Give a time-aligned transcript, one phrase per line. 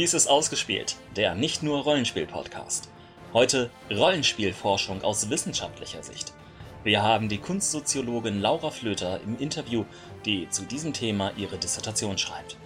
[0.00, 2.88] Dies ist ausgespielt, der nicht nur Rollenspiel-Podcast.
[3.34, 6.32] Heute Rollenspielforschung aus wissenschaftlicher Sicht.
[6.82, 9.84] Wir haben die Kunstsoziologin Laura Flöter im Interview,
[10.24, 12.56] die zu diesem Thema ihre Dissertation schreibt.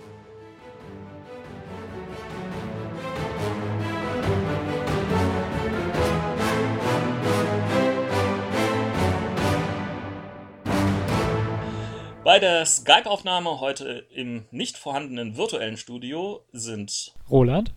[12.34, 17.72] Bei der Skype-Aufnahme heute im nicht vorhandenen virtuellen Studio sind Roland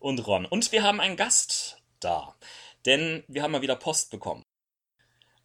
[0.00, 0.44] und Ron.
[0.44, 2.34] Und wir haben einen Gast da,
[2.84, 4.42] denn wir haben mal wieder Post bekommen.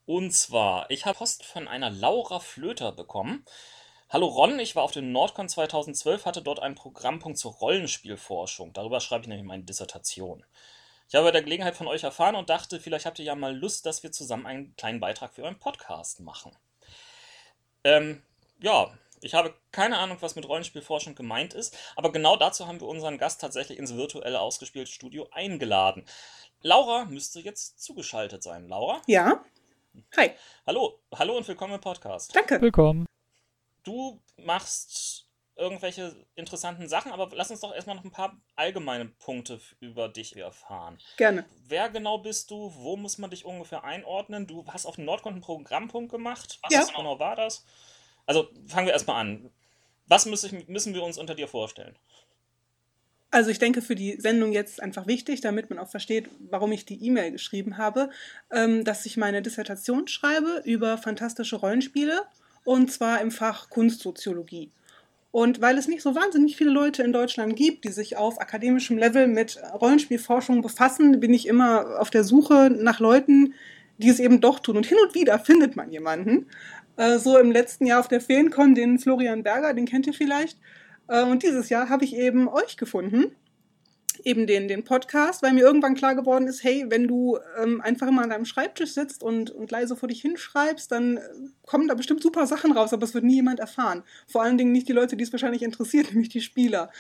[0.06, 3.46] Und zwar, ich habe Post von einer Laura Flöter bekommen.
[4.10, 8.74] Hallo Ron, ich war auf dem Nordcon 2012, hatte dort einen Programmpunkt zur Rollenspielforschung.
[8.74, 10.44] Darüber schreibe ich nämlich meine Dissertation.
[11.08, 13.56] Ich habe bei der Gelegenheit von euch erfahren und dachte, vielleicht habt ihr ja mal
[13.56, 16.52] Lust, dass wir zusammen einen kleinen Beitrag für euren Podcast machen.
[17.86, 18.24] Ähm,
[18.60, 18.92] ja,
[19.22, 23.18] ich habe keine Ahnung, was mit Rollenspielforschung gemeint ist, aber genau dazu haben wir unseren
[23.18, 26.06] Gast tatsächlich ins virtuelle ausgespielte Studio eingeladen.
[26.62, 28.68] Laura müsste jetzt zugeschaltet sein.
[28.68, 29.02] Laura?
[29.08, 29.44] Ja.
[30.16, 30.32] Hi.
[30.66, 32.36] Hallo, hallo und willkommen im Podcast.
[32.36, 32.62] Danke.
[32.62, 33.06] Willkommen.
[33.84, 39.60] Du machst irgendwelche interessanten Sachen, aber lass uns doch erstmal noch ein paar allgemeine Punkte
[39.80, 41.00] über dich erfahren.
[41.18, 41.46] Gerne.
[41.68, 42.72] Wer genau bist du?
[42.76, 44.46] Wo muss man dich ungefähr einordnen?
[44.46, 46.60] Du hast auf dem Nordkont einen Programmpunkt gemacht.
[46.62, 46.84] Was Ja.
[46.96, 47.66] genau war das?
[48.28, 49.50] Also fangen wir erstmal an.
[50.08, 51.96] Was ich, müssen wir uns unter dir vorstellen?
[53.30, 56.86] Also ich denke für die Sendung jetzt einfach wichtig, damit man auch versteht, warum ich
[56.86, 58.10] die E-Mail geschrieben habe,
[58.52, 62.22] ähm, dass ich meine Dissertation schreibe über fantastische Rollenspiele
[62.64, 64.72] und zwar im Fach Kunstsoziologie.
[65.32, 68.98] Und weil es nicht so wahnsinnig viele Leute in Deutschland gibt, die sich auf akademischem
[68.98, 73.54] Level mit Rollenspielforschung befassen, bin ich immer auf der Suche nach Leuten,
[73.98, 74.78] die es eben doch tun.
[74.78, 76.48] Und hin und wieder findet man jemanden.
[76.98, 80.58] Äh, so im letzten Jahr auf der Feencon, den Florian Berger, den kennt ihr vielleicht.
[81.08, 83.36] Äh, und dieses Jahr habe ich eben euch gefunden,
[84.24, 88.08] eben den, den Podcast, weil mir irgendwann klar geworden ist, hey, wenn du ähm, einfach
[88.08, 91.22] immer an deinem Schreibtisch sitzt und, und leise vor dich hinschreibst, dann äh,
[91.66, 94.04] kommen da bestimmt super Sachen raus, aber es wird nie jemand erfahren.
[94.28, 96.92] Vor allen Dingen nicht die Leute, die es wahrscheinlich interessiert, nämlich die Spieler.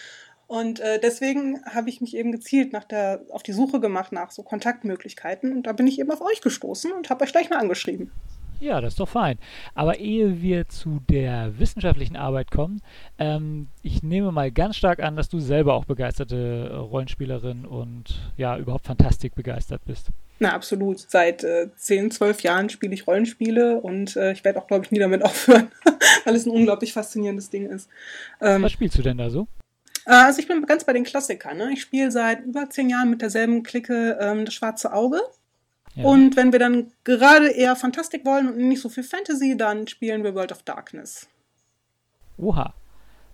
[0.46, 4.31] Und äh, deswegen habe ich mich eben gezielt nach der, auf die Suche gemacht nach
[4.31, 7.58] so Kontaktmöglichkeiten und da bin ich eben auf euch gestoßen und habe euch gleich mal
[7.58, 8.12] angeschrieben.
[8.59, 9.38] Ja, das ist doch fein.
[9.75, 12.81] Aber ehe wir zu der wissenschaftlichen Arbeit kommen,
[13.19, 18.57] ähm, ich nehme mal ganz stark an, dass du selber auch begeisterte Rollenspielerin und ja,
[18.57, 20.09] überhaupt Fantastik begeistert bist.
[20.40, 21.00] Na, absolut.
[21.00, 24.91] Seit äh, 10, 12 Jahren spiele ich Rollenspiele und äh, ich werde auch, glaube ich,
[24.91, 25.72] nie damit aufhören,
[26.25, 27.90] weil es ein unglaublich faszinierendes Ding ist.
[28.41, 29.47] Ähm, Was spielst du denn da so?
[30.06, 31.57] äh, also ich bin ganz bei den Klassikern.
[31.57, 31.72] Ne?
[31.73, 35.22] Ich spiele seit über 10 Jahren mit derselben Clique ähm, das Schwarze Auge.
[35.97, 36.06] Ja.
[36.06, 40.24] Und wenn wir dann gerade eher Fantastik wollen und nicht so viel Fantasy, dann spielen
[40.24, 41.28] wir World of Darkness.
[42.38, 42.74] Oha.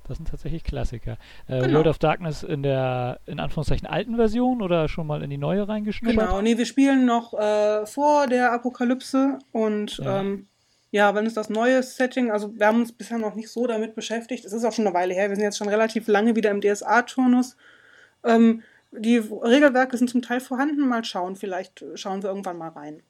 [0.08, 1.18] Das sind tatsächlich Klassiker.
[1.48, 1.76] Äh, Genau.
[1.76, 5.68] World of Darkness in der, in Anführungszeichen, alten Version oder schon mal in die neue
[5.68, 6.20] reingeschnuppert?
[6.20, 10.06] Genau, nee, wir spielen noch äh, vor der Apokalypse und Ja.
[10.06, 10.20] ja.
[10.22, 10.48] Ähm,
[10.92, 13.96] ja, wenn es das neue Setting, also wir haben uns bisher noch nicht so damit
[13.96, 16.52] beschäftigt, es ist auch schon eine Weile her, wir sind jetzt schon relativ lange wieder
[16.52, 17.58] im DSA-Turnus.
[18.24, 18.62] Ähm,
[18.98, 23.04] die Regelwerke sind zum Teil vorhanden, mal schauen, vielleicht äh, schauen wir irgendwann mal rein.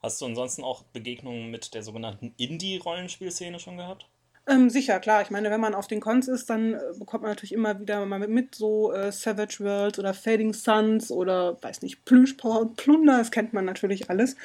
[0.00, 4.08] Hast du ansonsten auch Begegnungen mit der sogenannten Indie-Rollenspielszene schon gehabt?
[4.50, 5.20] Ähm, sicher, klar.
[5.20, 8.06] Ich meine, wenn man auf den Cons ist, dann äh, bekommt man natürlich immer wieder
[8.06, 13.18] mal mit, so äh, Savage Worlds oder Fading Suns oder, weiß nicht, Plüschpower und Plunder,
[13.18, 14.36] das kennt man natürlich alles.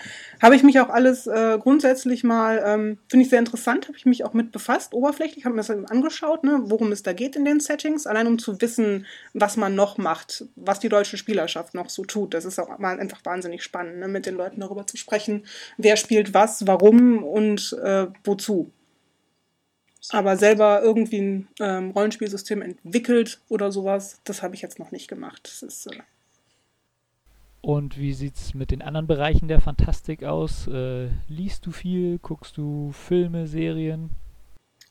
[0.42, 4.06] Habe ich mich auch alles äh, grundsätzlich mal, ähm, finde ich sehr interessant, habe ich
[4.06, 7.38] mich auch mit befasst, oberflächlich, habe mir das eben angeschaut, ne, worum es da geht
[7.38, 11.76] in den Settings, allein um zu wissen, was man noch macht, was die deutsche Spielerschaft
[11.76, 12.34] noch so tut.
[12.34, 15.46] Das ist auch mal einfach wahnsinnig spannend, ne, mit den Leuten darüber zu sprechen,
[15.78, 18.74] wer spielt was, warum und äh, wozu
[20.10, 25.08] aber selber irgendwie ein ähm, Rollenspielsystem entwickelt oder sowas, das habe ich jetzt noch nicht
[25.08, 25.48] gemacht.
[25.62, 26.02] Ist, äh,
[27.62, 30.68] Und wie sieht's mit den anderen Bereichen der Fantastik aus?
[30.68, 32.20] Äh, liest du viel?
[32.20, 34.10] Guckst du Filme, Serien?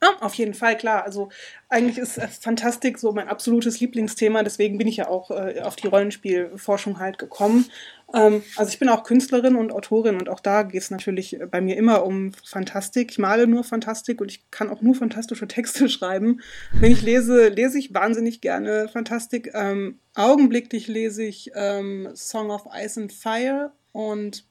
[0.03, 1.05] Ah, auf jeden Fall, klar.
[1.05, 1.31] Also
[1.69, 5.77] eigentlich ist äh, Fantastik so mein absolutes Lieblingsthema, deswegen bin ich ja auch äh, auf
[5.77, 7.71] die Rollenspielforschung halt gekommen.
[8.15, 11.61] Ähm, also ich bin auch Künstlerin und Autorin und auch da geht es natürlich bei
[11.61, 13.11] mir immer um Fantastik.
[13.13, 16.41] Ich male nur Fantastik und ich kann auch nur fantastische Texte schreiben.
[16.73, 19.53] Wenn ich lese, lese ich wahnsinnig gerne Fantastik.
[19.55, 24.45] Ähm, augenblicklich lese ich ähm, Song of Ice and Fire und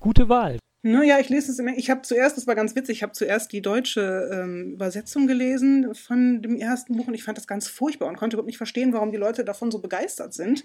[0.00, 0.58] Gute Wahl.
[0.82, 1.76] Naja, ich lese es immer.
[1.76, 5.94] Ich habe zuerst, das war ganz witzig, ich habe zuerst die deutsche ähm, Übersetzung gelesen
[5.94, 8.92] von dem ersten Buch und ich fand das ganz furchtbar und konnte überhaupt nicht verstehen,
[8.92, 10.64] warum die Leute davon so begeistert sind.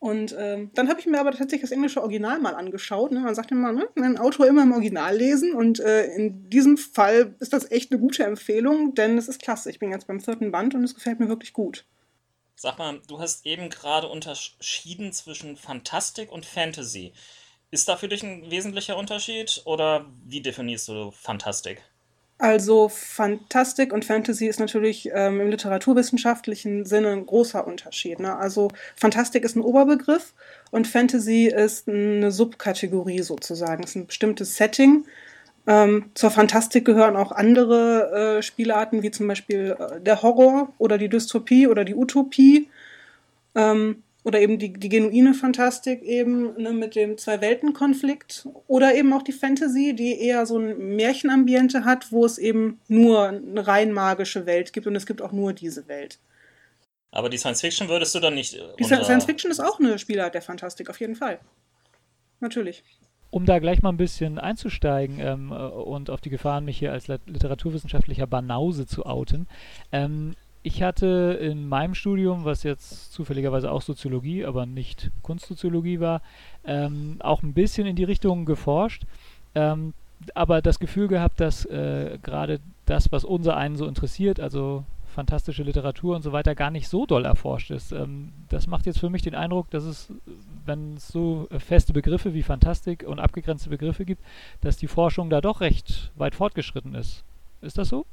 [0.00, 3.10] Und ähm, dann habe ich mir aber tatsächlich das englische Original mal angeschaut.
[3.10, 3.20] Ne?
[3.20, 3.88] Man sagt immer, ne?
[3.96, 5.54] einen Autor immer im Original lesen.
[5.54, 9.70] Und äh, in diesem Fall ist das echt eine gute Empfehlung, denn es ist klasse.
[9.70, 11.84] Ich bin jetzt beim vierten Band und es gefällt mir wirklich gut.
[12.54, 17.12] Sag mal, du hast eben gerade unterschieden zwischen Fantastik und Fantasy.
[17.70, 21.82] Ist da für dich ein wesentlicher Unterschied oder wie definierst du Fantastik?
[22.38, 28.20] Also Fantastik und Fantasy ist natürlich ähm, im literaturwissenschaftlichen Sinne ein großer Unterschied.
[28.20, 28.36] Ne?
[28.36, 30.34] Also Fantastik ist ein Oberbegriff
[30.70, 33.82] und Fantasy ist eine Subkategorie sozusagen.
[33.82, 35.04] Es ist ein bestimmtes Setting.
[35.66, 40.96] Ähm, zur Fantastik gehören auch andere äh, Spielarten, wie zum Beispiel äh, der Horror oder
[40.96, 42.70] die Dystopie oder die Utopie.
[43.56, 49.22] Ähm, oder eben die, die genuine Fantastik eben ne, mit dem Zwei-Welten-Konflikt oder eben auch
[49.22, 54.44] die Fantasy, die eher so ein Märchenambiente hat, wo es eben nur eine rein magische
[54.44, 56.18] Welt gibt und es gibt auch nur diese Welt.
[57.10, 58.54] Aber die Science Fiction würdest du dann nicht.
[58.54, 61.40] Äh, die Science Fiction ist auch eine Spielart der Fantastik, auf jeden Fall.
[62.40, 62.84] Natürlich.
[63.30, 66.92] Um da gleich mal ein bisschen einzusteigen ähm, äh, und auf die Gefahren, mich hier
[66.92, 69.48] als literaturwissenschaftlicher Banause zu outen,
[69.90, 70.34] ähm,
[70.68, 76.20] ich hatte in meinem Studium, was jetzt zufälligerweise auch Soziologie, aber nicht Kunstsoziologie war,
[76.64, 79.04] ähm, auch ein bisschen in die Richtung geforscht,
[79.54, 79.94] ähm,
[80.34, 85.62] aber das Gefühl gehabt, dass äh, gerade das, was unser einen so interessiert, also fantastische
[85.62, 87.92] Literatur und so weiter, gar nicht so doll erforscht ist.
[87.92, 90.12] Ähm, das macht jetzt für mich den Eindruck, dass es,
[90.66, 94.22] wenn es so feste Begriffe wie Fantastik und abgegrenzte Begriffe gibt,
[94.60, 97.24] dass die Forschung da doch recht weit fortgeschritten ist.
[97.62, 98.04] Ist das so?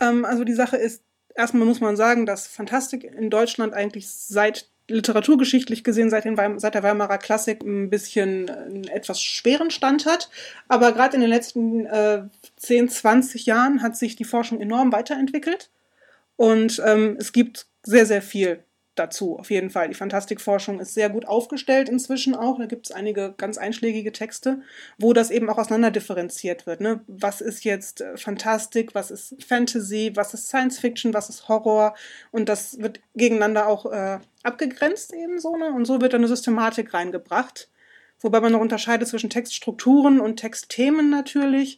[0.00, 1.02] Ähm, also die Sache ist,
[1.34, 6.74] erstmal muss man sagen, dass Fantastik in Deutschland eigentlich seit literaturgeschichtlich gesehen seit, den seit
[6.74, 10.28] der Weimarer Klassik ein bisschen einen etwas schweren Stand hat.
[10.68, 12.24] Aber gerade in den letzten äh,
[12.56, 15.70] 10, 20 Jahren hat sich die Forschung enorm weiterentwickelt.
[16.36, 19.88] Und ähm, es gibt sehr, sehr viel dazu, auf jeden Fall.
[19.88, 22.58] Die Fantastikforschung ist sehr gut aufgestellt inzwischen auch.
[22.58, 24.60] Da gibt es einige ganz einschlägige Texte,
[24.98, 26.80] wo das eben auch auseinanderdifferenziert wird.
[26.80, 27.00] Ne?
[27.06, 31.94] Was ist jetzt äh, Fantastik, was ist Fantasy, was ist Science Fiction, was ist Horror?
[32.30, 35.56] Und das wird gegeneinander auch äh, abgegrenzt ebenso.
[35.56, 35.72] Ne?
[35.72, 37.70] Und so wird eine Systematik reingebracht.
[38.20, 41.76] Wobei man noch unterscheidet zwischen Textstrukturen und Textthemen natürlich.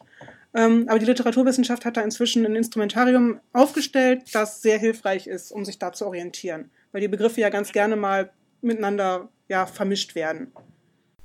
[0.53, 5.65] Ähm, aber die Literaturwissenschaft hat da inzwischen ein Instrumentarium aufgestellt, das sehr hilfreich ist, um
[5.65, 8.31] sich da zu orientieren weil die Begriffe ja ganz gerne mal
[8.61, 10.53] miteinander ja, vermischt werden.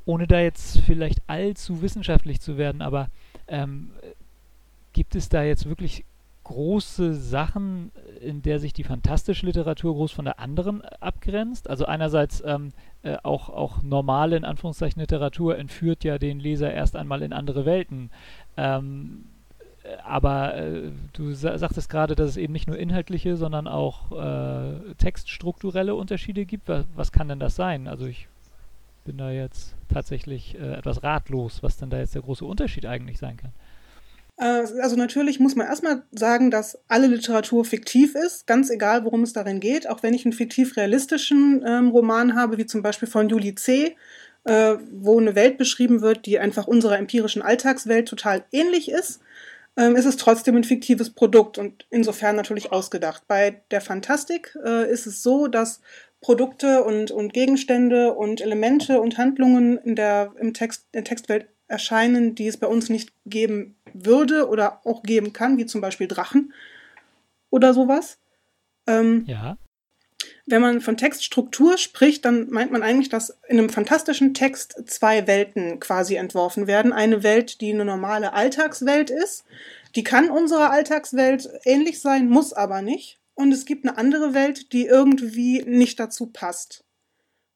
[0.05, 3.07] Ohne da jetzt vielleicht allzu wissenschaftlich zu werden, aber
[3.47, 3.93] ähm,
[4.93, 6.05] gibt es da jetzt wirklich
[6.43, 11.71] große Sachen, in der sich die fantastische Literatur groß von der anderen abgrenzt.
[11.71, 12.71] Also einerseits ähm,
[13.05, 17.65] äh, auch, auch normale, in Anführungszeichen, Literatur entführt ja den Leser erst einmal in andere
[17.65, 18.11] Welten.
[18.57, 19.27] Ähm,
[20.05, 24.95] aber äh, du sa sagtest gerade, dass es eben nicht nur inhaltliche, sondern auch äh,
[24.99, 26.69] textstrukturelle Unterschiede gibt.
[26.69, 27.89] Was, was, kann denn das sein?
[27.89, 28.29] Also ich
[29.05, 33.19] bin da jetzt tatsächlich äh, etwas ratlos, was denn da jetzt der große Unterschied eigentlich
[33.19, 33.53] sein kann.
[34.41, 39.23] Äh, also natürlich muss man erstmal sagen, dass alle Literatur fiktiv ist, ganz egal, worum
[39.23, 39.89] es darin geht.
[39.89, 43.97] Auch wenn ich einen fiktiv-realistischen ähm, Roman habe, wie zum Beispiel von Julie C.,
[44.45, 49.21] äh, wo eine Welt beschrieben wird, die einfach unserer empirischen Alltagswelt total ähnlich ist,
[49.77, 53.25] ähm, ist es trotzdem ein fiktives Produkt und insofern natürlich ausgedacht.
[53.29, 55.81] Bei der Fantastik äh, ist es so, dass
[56.21, 61.49] Produkte und, und Gegenstände und Elemente und Handlungen in der, im Text, in der Textwelt
[61.67, 66.09] erscheinen, die es bei uns nicht geben würde oder auch geben kann, wie zum Beispiel
[66.09, 66.53] Drachen
[67.49, 68.19] oder sowas.
[68.87, 69.57] Ähm, ja.
[70.51, 75.29] Wenn man von Textstruktur spricht, dann meint man eigentlich, dass in einem fantastischen Text zwei
[75.29, 76.93] Welten quasi entworfen werden.
[76.93, 79.45] Eine Welt, die eine normale Alltagswelt ist.
[79.95, 83.21] Die kann unserer Alltagswelt ähnlich sein, muss aber nicht.
[83.35, 86.85] Und es gibt eine andere Welt, die irgendwie nicht dazu passt.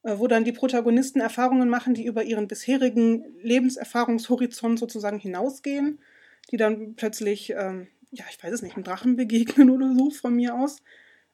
[0.03, 5.99] Äh, wo dann die Protagonisten Erfahrungen machen, die über ihren bisherigen Lebenserfahrungshorizont sozusagen hinausgehen.
[6.49, 10.33] Die dann plötzlich, ähm, ja, ich weiß es nicht, einem Drachen begegnen oder so von
[10.33, 10.81] mir aus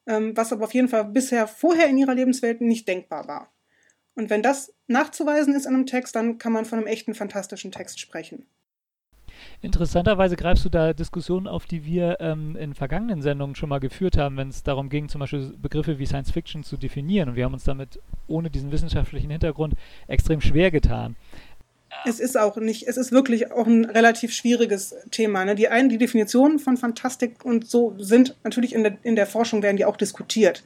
[0.05, 3.51] was aber auf jeden Fall bisher vorher in ihrer Lebenswelt nicht denkbar war.
[4.15, 7.71] Und wenn das nachzuweisen ist in einem Text, dann kann man von einem echten fantastischen
[7.71, 8.45] Text sprechen.
[9.61, 14.17] Interessanterweise greifst du da Diskussionen auf, die wir ähm, in vergangenen Sendungen schon mal geführt
[14.17, 17.29] haben, wenn es darum ging, zum Beispiel Begriffe wie Science Fiction zu definieren.
[17.29, 19.75] Und wir haben uns damit ohne diesen wissenschaftlichen Hintergrund
[20.07, 21.15] extrem schwer getan.
[22.05, 25.45] Es ist auch nicht, es ist wirklich auch ein relativ schwieriges Thema.
[25.45, 25.55] Ne?
[25.55, 29.61] Die einen, die Definitionen von Fantastik und so sind natürlich in der, in der Forschung
[29.61, 30.63] werden die auch diskutiert.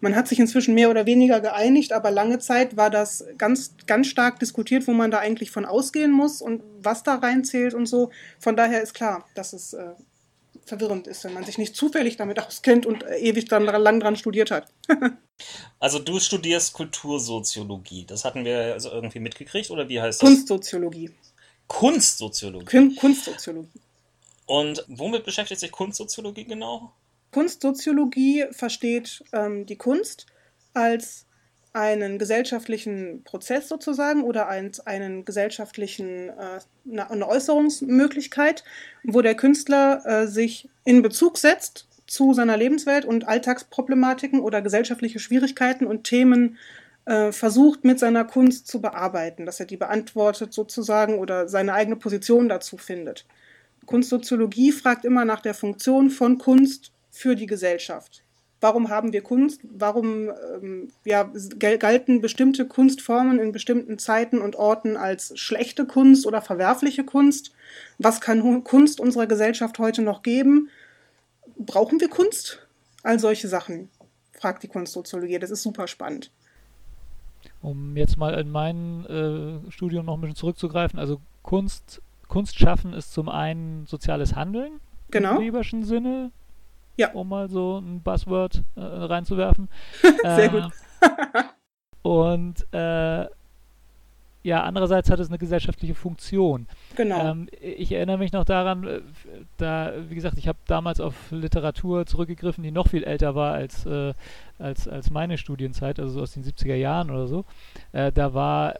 [0.00, 4.06] Man hat sich inzwischen mehr oder weniger geeinigt, aber lange Zeit war das ganz, ganz
[4.06, 8.10] stark diskutiert, wo man da eigentlich von ausgehen muss und was da reinzählt und so.
[8.38, 9.94] Von daher ist klar, dass es äh,
[10.68, 14.16] verwirrend ist, wenn man sich nicht zufällig damit auskennt und äh, ewig dann lang dran
[14.16, 14.72] studiert hat.
[15.80, 20.28] also du studierst Kultursoziologie, das hatten wir also irgendwie mitgekriegt oder wie heißt das?
[20.28, 21.10] Kunstsoziologie.
[21.66, 22.94] Kunstsoziologie.
[22.96, 23.80] Kunstsoziologie.
[24.46, 26.92] Und womit beschäftigt sich Kunstsoziologie genau?
[27.32, 30.26] Kunstsoziologie versteht ähm, die Kunst
[30.72, 31.26] als
[31.72, 36.60] einen gesellschaftlichen Prozess sozusagen oder als einen gesellschaftlichen äh,
[36.98, 38.64] eine Äußerungsmöglichkeit,
[39.04, 45.18] wo der Künstler äh, sich in Bezug setzt zu seiner Lebenswelt und Alltagsproblematiken oder gesellschaftliche
[45.18, 46.56] Schwierigkeiten und Themen
[47.04, 51.96] äh, versucht mit seiner Kunst zu bearbeiten, dass er die beantwortet sozusagen oder seine eigene
[51.96, 53.26] Position dazu findet.
[53.86, 58.24] Kunstsoziologie fragt immer nach der Funktion von Kunst für die Gesellschaft.
[58.60, 59.60] Warum haben wir Kunst?
[59.62, 66.42] Warum ähm, ja, galten bestimmte Kunstformen in bestimmten Zeiten und Orten als schlechte Kunst oder
[66.42, 67.52] verwerfliche Kunst?
[67.98, 70.70] Was kann Kunst unserer Gesellschaft heute noch geben?
[71.56, 72.66] Brauchen wir Kunst?
[73.04, 73.90] All solche Sachen,
[74.32, 75.38] fragt die Kunstsoziologie.
[75.38, 76.32] Das ist super spannend.
[77.62, 82.92] Um jetzt mal in mein äh, Studium noch ein bisschen zurückzugreifen, also Kunst, Kunst schaffen
[82.92, 85.36] ist zum einen soziales Handeln genau.
[85.36, 86.30] im Weberschen Sinne,
[86.98, 87.12] ja.
[87.12, 89.68] um mal so ein Buzzword äh, reinzuwerfen.
[90.22, 90.70] Sehr äh, gut.
[92.02, 93.26] und äh,
[94.44, 96.66] ja, andererseits hat es eine gesellschaftliche Funktion.
[96.96, 97.32] Genau.
[97.32, 99.00] Ähm, ich erinnere mich noch daran, äh,
[99.56, 103.84] da, wie gesagt, ich habe damals auf Literatur zurückgegriffen, die noch viel älter war als,
[103.84, 104.14] äh,
[104.58, 107.44] als, als meine Studienzeit, also so aus den 70er Jahren oder so.
[107.92, 108.76] Äh, da war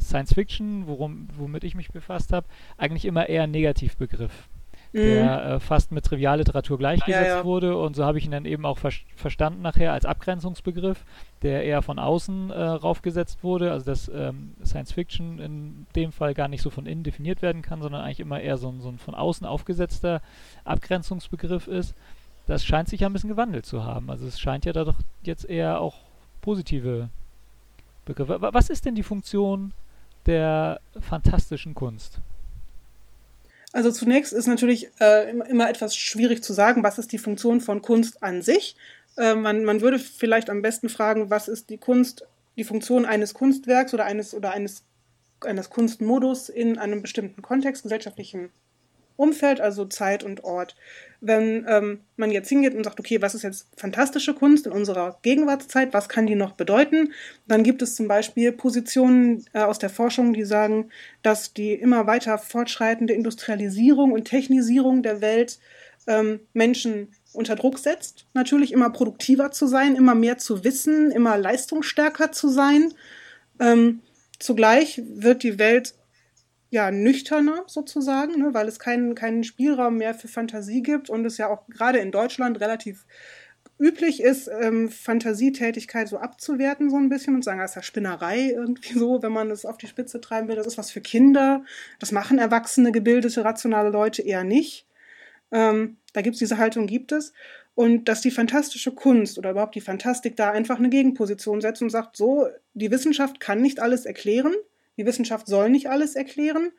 [0.00, 4.48] Science Fiction, worum, womit ich mich befasst habe, eigentlich immer eher ein Negativbegriff
[4.94, 5.50] der mhm.
[5.52, 7.44] äh, fast mit Trivialliteratur gleichgesetzt ja, ja.
[7.44, 7.76] wurde.
[7.76, 11.04] Und so habe ich ihn dann eben auch ver verstanden nachher als Abgrenzungsbegriff,
[11.42, 13.72] der eher von außen äh, raufgesetzt wurde.
[13.72, 17.62] Also dass ähm, Science Fiction in dem Fall gar nicht so von innen definiert werden
[17.62, 20.22] kann, sondern eigentlich immer eher so ein, so ein von außen aufgesetzter
[20.64, 21.94] Abgrenzungsbegriff ist.
[22.46, 24.10] Das scheint sich ja ein bisschen gewandelt zu haben.
[24.10, 25.96] Also es scheint ja da doch jetzt eher auch
[26.40, 27.08] positive
[28.04, 28.38] Begriffe.
[28.40, 29.72] Was ist denn die Funktion
[30.26, 32.20] der fantastischen Kunst?
[33.74, 37.82] Also zunächst ist natürlich äh, immer etwas schwierig zu sagen, was ist die Funktion von
[37.82, 38.76] Kunst an sich.
[39.16, 42.24] Äh, man, man würde vielleicht am besten fragen, was ist die Kunst,
[42.56, 44.84] die Funktion eines Kunstwerks oder eines oder eines,
[45.40, 48.50] eines Kunstmodus in einem bestimmten Kontext, gesellschaftlichem
[49.16, 50.76] Umfeld, also Zeit und Ort.
[51.20, 55.18] Wenn ähm, man jetzt hingeht und sagt, okay, was ist jetzt fantastische Kunst in unserer
[55.22, 57.12] Gegenwartszeit, was kann die noch bedeuten,
[57.46, 60.90] dann gibt es zum Beispiel Positionen äh, aus der Forschung, die sagen,
[61.22, 65.58] dass die immer weiter fortschreitende Industrialisierung und Technisierung der Welt
[66.06, 71.36] ähm, Menschen unter Druck setzt, natürlich immer produktiver zu sein, immer mehr zu wissen, immer
[71.36, 72.92] leistungsstärker zu sein.
[73.58, 74.00] Ähm,
[74.38, 75.94] zugleich wird die Welt
[76.74, 81.38] ja, nüchterner sozusagen, ne, weil es keinen, keinen Spielraum mehr für Fantasie gibt und es
[81.38, 83.06] ja auch gerade in Deutschland relativ
[83.78, 88.50] üblich ist, ähm, Fantasietätigkeit so abzuwerten so ein bisschen und sagen, das ist ja Spinnerei
[88.50, 90.56] irgendwie so, wenn man das auf die Spitze treiben will.
[90.56, 91.64] Das ist was für Kinder.
[92.00, 94.88] Das machen erwachsene, gebildete, rationale Leute eher nicht.
[95.52, 97.32] Ähm, da gibt es diese Haltung, gibt es.
[97.76, 101.90] Und dass die fantastische Kunst oder überhaupt die Fantastik da einfach eine Gegenposition setzt und
[101.90, 104.54] sagt, so, die Wissenschaft kann nicht alles erklären
[104.96, 106.72] die Wissenschaft soll nicht alles erklären.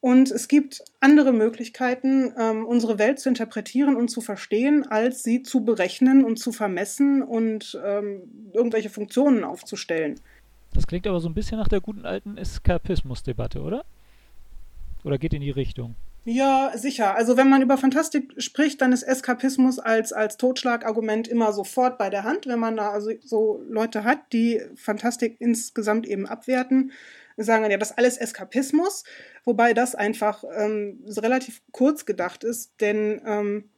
[0.00, 5.42] Und es gibt andere Möglichkeiten, ähm, unsere Welt zu interpretieren und zu verstehen, als sie
[5.42, 10.20] zu berechnen und zu vermessen und ähm, irgendwelche Funktionen aufzustellen.
[10.72, 13.84] Das klingt aber so ein bisschen nach der guten alten Eskapismus-Debatte, oder?
[15.02, 15.96] Oder geht in die Richtung?
[16.24, 17.16] Ja, sicher.
[17.16, 22.10] Also wenn man über Fantastik spricht, dann ist Eskapismus als, als Totschlagargument immer sofort bei
[22.10, 22.46] der Hand.
[22.46, 26.92] Wenn man da also so Leute hat, die Fantastik insgesamt eben abwerten,
[27.44, 29.04] sagen dann ja, das alles Eskapismus,
[29.44, 33.70] wobei das einfach ähm, relativ kurz gedacht ist, denn ähm,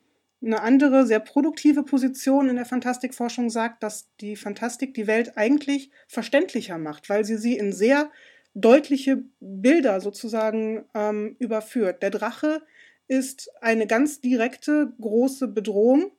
[0.43, 5.90] eine andere, sehr produktive Position in der Fantastikforschung sagt, dass die Fantastik die Welt eigentlich
[6.09, 8.11] verständlicher macht, weil sie sie in sehr
[8.55, 12.02] deutliche Bilder sozusagen ähm, überführt.
[12.02, 12.62] Der Drache
[13.07, 16.12] ist eine ganz direkte, große Bedrohung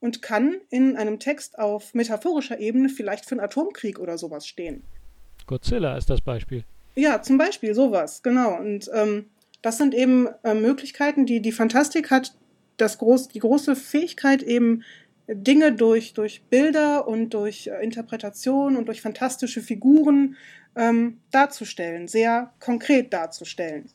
[0.00, 4.82] und kann in einem Text auf metaphorischer Ebene vielleicht für einen Atomkrieg oder sowas stehen.
[5.46, 6.64] Godzilla ist das Beispiel.
[6.94, 8.56] Ja, zum Beispiel sowas, genau.
[8.58, 9.30] Und ähm,
[9.62, 12.34] das sind eben äh, Möglichkeiten, die die Fantastik hat,
[12.76, 14.82] das groß, die große Fähigkeit eben
[15.28, 20.36] Dinge durch, durch Bilder und durch äh, Interpretation und durch fantastische Figuren
[20.76, 23.90] ähm, darzustellen, sehr konkret darzustellen.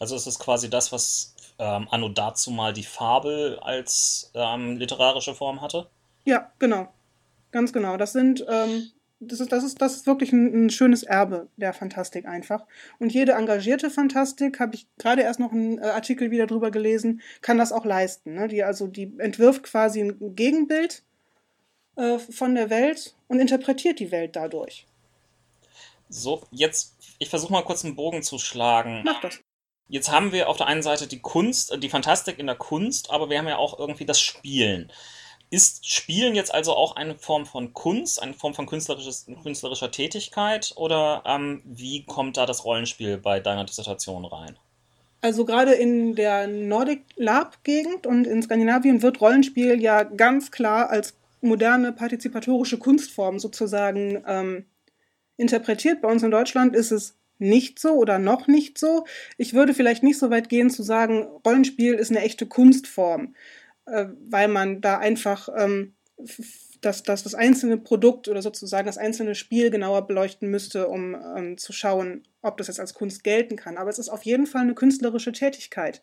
[0.00, 5.34] Also ist es quasi das, was ähm, anno dazu mal die Fabel als ähm, literarische
[5.34, 5.88] Form hatte?
[6.24, 6.92] Ja, genau.
[7.52, 7.96] Ganz genau.
[7.96, 8.90] Das sind ähm,
[9.26, 12.66] das ist, das ist, das ist wirklich ein, ein, schönes Erbe der Fantastik einfach.
[12.98, 17.20] Und jede engagierte Fantastik, habe ich gerade erst noch einen äh, Artikel wieder drüber gelesen,
[17.40, 18.34] kann das auch leisten.
[18.34, 18.48] Ne?
[18.48, 21.02] Die, also die entwirft quasi ein Gegenbild
[21.96, 24.86] äh, von der Welt und interpretiert die Welt dadurch.
[26.08, 29.02] So, jetzt, ich versuche mal kurz einen Bogen zu schlagen.
[29.04, 29.40] Mach das.
[29.88, 33.28] Jetzt haben wir auf der einen Seite die Kunst, die Fantastik in der Kunst, aber
[33.28, 34.90] wir haben ja auch irgendwie das Spielen
[35.54, 41.22] Ist Spielen jetzt also auch eine Form von Kunst, eine Form von künstlerischer Tätigkeit oder
[41.24, 44.58] ähm, wie kommt da das Rollenspiel bei deiner Dissertation rein?
[45.20, 51.14] Also gerade in der Nordic Lab-Gegend und in Skandinavien wird Rollenspiel ja ganz klar als
[51.40, 54.64] moderne partizipatorische Kunstform sozusagen ähm,
[55.36, 56.02] interpretiert.
[56.02, 59.06] Bei uns in Deutschland ist es nicht so oder noch nicht so.
[59.38, 63.36] Ich würde vielleicht nicht so weit gehen zu sagen, Rollenspiel ist eine echte Kunstform,
[63.86, 65.94] äh, weil man da einfach ähm,
[66.80, 71.58] das, das, das einzelne Produkt oder sozusagen das einzelne Spiel genauer beleuchten müsste, um ähm,
[71.58, 73.76] zu schauen, ob das jetzt als Kunst gelten kann.
[73.76, 76.02] Aber es ist auf jeden Fall eine künstlerische Tätigkeit,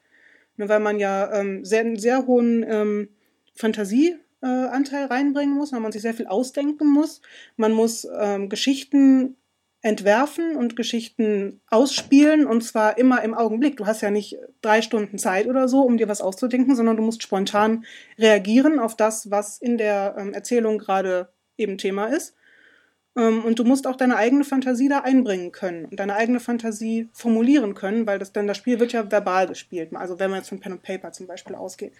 [0.58, 3.10] ne, weil man ja ähm, sehr, einen sehr hohen ähm,
[3.56, 7.22] Fantasieanteil äh, reinbringen muss, weil man sich sehr viel ausdenken muss.
[7.58, 9.38] Man muss ähm, Geschichten
[9.82, 13.78] entwerfen und Geschichten ausspielen und zwar immer im Augenblick.
[13.78, 17.04] Du hast ja nicht drei Stunden Zeit oder so, um dir was auszudenken, sondern du
[17.04, 17.86] musst spontan
[18.20, 22.36] reagieren auf das, was in der ähm, Erzählung gerade eben Thema ist.
[23.16, 27.10] Ähm, und du musst auch deine eigene Fantasie da einbringen können und deine eigene Fantasie
[27.12, 29.96] formulieren können, weil das dann das Spiel wird ja verbal gespielt.
[29.96, 31.94] Also wenn man jetzt von Pen and Paper zum Beispiel ausgeht.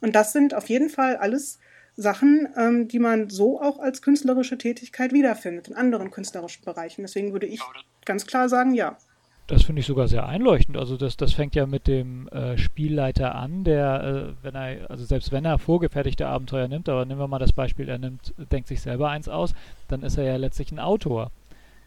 [0.00, 1.60] Und das sind auf jeden Fall alles
[1.96, 7.02] Sachen, ähm, die man so auch als künstlerische Tätigkeit wiederfindet, in anderen künstlerischen Bereichen.
[7.02, 7.60] Deswegen würde ich
[8.04, 8.96] ganz klar sagen, ja.
[9.46, 10.76] Das finde ich sogar sehr einleuchtend.
[10.76, 15.04] Also das, das fängt ja mit dem äh, Spielleiter an, der, äh, wenn er, also
[15.04, 18.68] selbst wenn er vorgefertigte Abenteuer nimmt, aber nehmen wir mal das Beispiel, er nimmt, denkt
[18.68, 19.54] sich selber eins aus,
[19.88, 21.32] dann ist er ja letztlich ein Autor.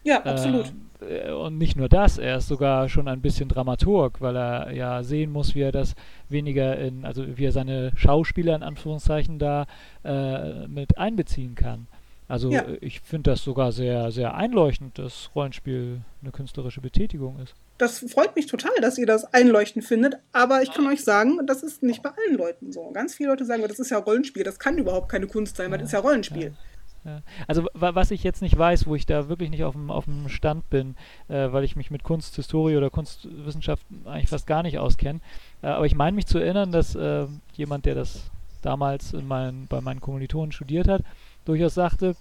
[0.04, 0.72] Ja, absolut.
[1.00, 5.02] Äh, und nicht nur das, er ist sogar schon ein bisschen Dramaturg, weil er ja
[5.02, 5.94] sehen muss, wie er das
[6.28, 9.66] weniger in, also wie er seine Schauspieler in Anführungszeichen da
[10.04, 11.88] äh, mit einbeziehen kann.
[12.26, 12.64] Also ja.
[12.80, 17.54] ich finde das sogar sehr, sehr einleuchtend, dass Rollenspiel eine künstlerische Betätigung ist.
[17.76, 21.62] Das freut mich total, dass ihr das einleuchtend findet, aber ich kann euch sagen, das
[21.62, 22.90] ist nicht bei allen Leuten so.
[22.92, 25.78] Ganz viele Leute sagen, das ist ja Rollenspiel, das kann überhaupt keine Kunst sein, weil
[25.78, 26.46] das ist ja Rollenspiel.
[26.46, 26.73] Ja.
[27.46, 30.28] Also was ich jetzt nicht weiß, wo ich da wirklich nicht auf dem, auf dem
[30.28, 30.96] Stand bin,
[31.28, 35.20] äh, weil ich mich mit Kunsthistorie oder Kunstwissenschaft eigentlich fast gar nicht auskenne,
[35.62, 38.30] äh, aber ich meine mich zu erinnern, dass äh, jemand, der das
[38.62, 41.02] damals mein, bei meinen Kommilitonen studiert hat,
[41.44, 42.16] durchaus sagte,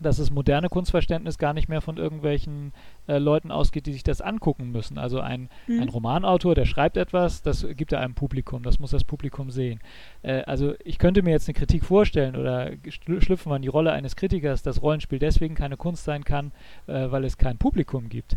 [0.00, 2.72] dass das moderne Kunstverständnis gar nicht mehr von irgendwelchen
[3.06, 4.98] äh, Leuten ausgeht, die sich das angucken müssen.
[4.98, 5.82] Also ein, mhm.
[5.82, 9.80] ein Romanautor, der schreibt etwas, das gibt er einem Publikum, das muss das Publikum sehen.
[10.22, 13.92] Äh, also ich könnte mir jetzt eine Kritik vorstellen oder schlüpfen wir in die Rolle
[13.92, 16.52] eines Kritikers, dass Rollenspiel deswegen keine Kunst sein kann,
[16.86, 18.36] äh, weil es kein Publikum gibt.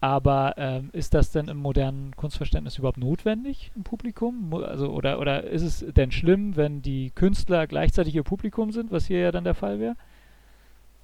[0.00, 4.54] Aber ähm, ist das denn im modernen Kunstverständnis überhaupt notwendig im Publikum?
[4.54, 9.06] Also, oder, oder ist es denn schlimm, wenn die Künstler gleichzeitig ihr Publikum sind, was
[9.06, 9.96] hier ja dann der Fall wäre?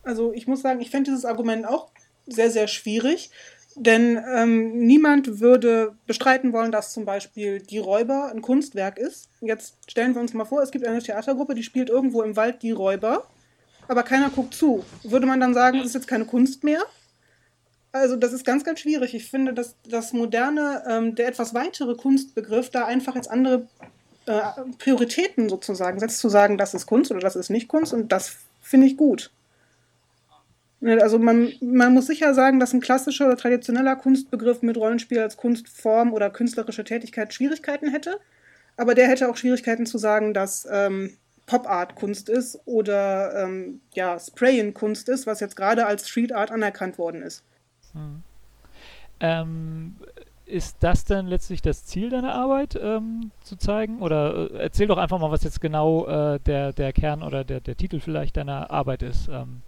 [0.05, 1.91] Also ich muss sagen, ich fände dieses Argument auch
[2.27, 3.31] sehr, sehr schwierig.
[3.77, 9.29] Denn ähm, niemand würde bestreiten wollen, dass zum Beispiel Die Räuber ein Kunstwerk ist.
[9.41, 12.63] Jetzt stellen wir uns mal vor, es gibt eine Theatergruppe, die spielt irgendwo im Wald
[12.63, 13.27] Die Räuber,
[13.89, 14.85] aber keiner guckt zu.
[15.03, 16.83] Würde man dann sagen, das ist jetzt keine Kunst mehr?
[17.91, 19.15] Also das ist ganz, ganz schwierig.
[19.15, 23.67] Ich finde, dass das moderne, ähm, der etwas weitere Kunstbegriff da einfach jetzt andere
[24.27, 24.41] äh,
[24.79, 28.37] Prioritäten sozusagen setzt, zu sagen, das ist Kunst oder das ist nicht Kunst und das
[28.61, 29.33] finde ich gut.
[30.85, 35.19] Ne, also man, man muss sicher sagen, dass ein klassischer oder traditioneller Kunstbegriff mit Rollenspiel
[35.19, 38.21] als Kunstform oder künstlerische Tätigkeit Schwierigkeiten hätte.
[38.77, 41.17] Aber der hätte auch Schwierigkeiten zu sagen, dass ähm,
[41.47, 46.35] Pop Art Kunst ist oder ähm, ja, Sprayen Kunst ist, was jetzt gerade als Street
[46.35, 47.43] Art anerkannt worden ist.
[47.95, 48.23] Hm.
[49.21, 49.97] Ähm,
[50.45, 54.03] ist das denn letztlich das Ziel deiner Arbeit ähm, zu zeigen?
[54.03, 57.61] Oder äh, erzähl doch einfach mal, was jetzt genau äh, der, der Kern oder der,
[57.61, 59.29] der Titel vielleicht deiner Arbeit ist.
[59.29, 59.63] Ähm.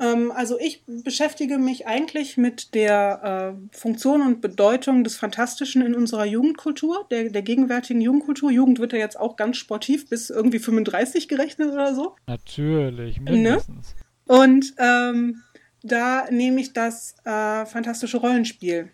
[0.00, 5.94] Ähm, also ich beschäftige mich eigentlich mit der äh, Funktion und Bedeutung des Fantastischen in
[5.94, 8.50] unserer Jugendkultur, der, der gegenwärtigen Jugendkultur.
[8.50, 12.16] Jugend wird ja jetzt auch ganz sportiv bis irgendwie 35 gerechnet oder so.
[12.26, 13.30] Natürlich, ne?
[13.32, 13.94] mindestens.
[14.26, 14.36] Ne?
[14.36, 15.42] Und ähm,
[15.82, 18.90] da nehme ich das äh, fantastische Rollenspiel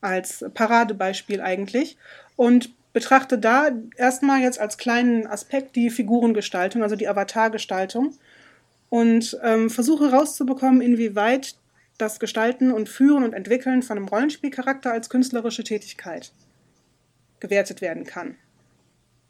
[0.00, 1.96] als Paradebeispiel eigentlich
[2.36, 8.14] und betrachte da erstmal jetzt als kleinen Aspekt die Figurengestaltung, also die Avatargestaltung
[8.92, 11.56] und ähm, versuche herauszubekommen, inwieweit
[11.96, 16.30] das Gestalten und Führen und Entwickeln von einem Rollenspielcharakter als künstlerische Tätigkeit
[17.40, 18.36] gewertet werden kann.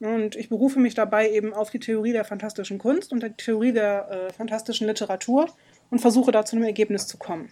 [0.00, 3.70] Und ich berufe mich dabei eben auf die Theorie der fantastischen Kunst und die Theorie
[3.70, 5.46] der äh, fantastischen Literatur
[5.92, 7.48] und versuche da zu einem Ergebnis zu kommen.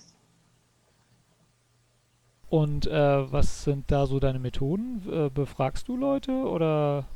[2.49, 5.01] Und äh, was sind da so deine Methoden?
[5.09, 7.07] Äh, befragst du Leute oder?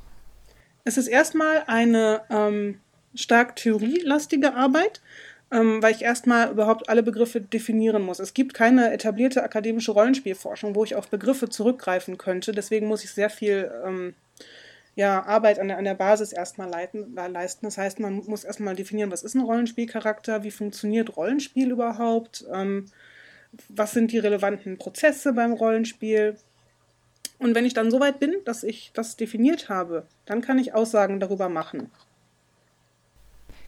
[0.85, 2.78] Es ist erstmal eine ähm,
[3.14, 5.00] stark theorielastige Arbeit,
[5.50, 8.18] ähm, weil ich erstmal überhaupt alle Begriffe definieren muss.
[8.18, 12.53] Es gibt keine etablierte akademische Rollenspielforschung, wo ich auf Begriffe zurückgreifen könnte.
[12.53, 14.14] Deswegen muss ich sehr viel ähm,
[14.96, 17.66] ja, Arbeit an der, an der Basis erstmal leiten, leisten.
[17.66, 22.87] Das heißt, man muss erstmal definieren, was ist ein Rollenspielcharakter, wie funktioniert Rollenspiel überhaupt, ähm,
[23.68, 26.37] was sind die relevanten Prozesse beim Rollenspiel.
[27.38, 30.74] Und wenn ich dann so weit bin, dass ich das definiert habe, dann kann ich
[30.74, 31.90] Aussagen darüber machen.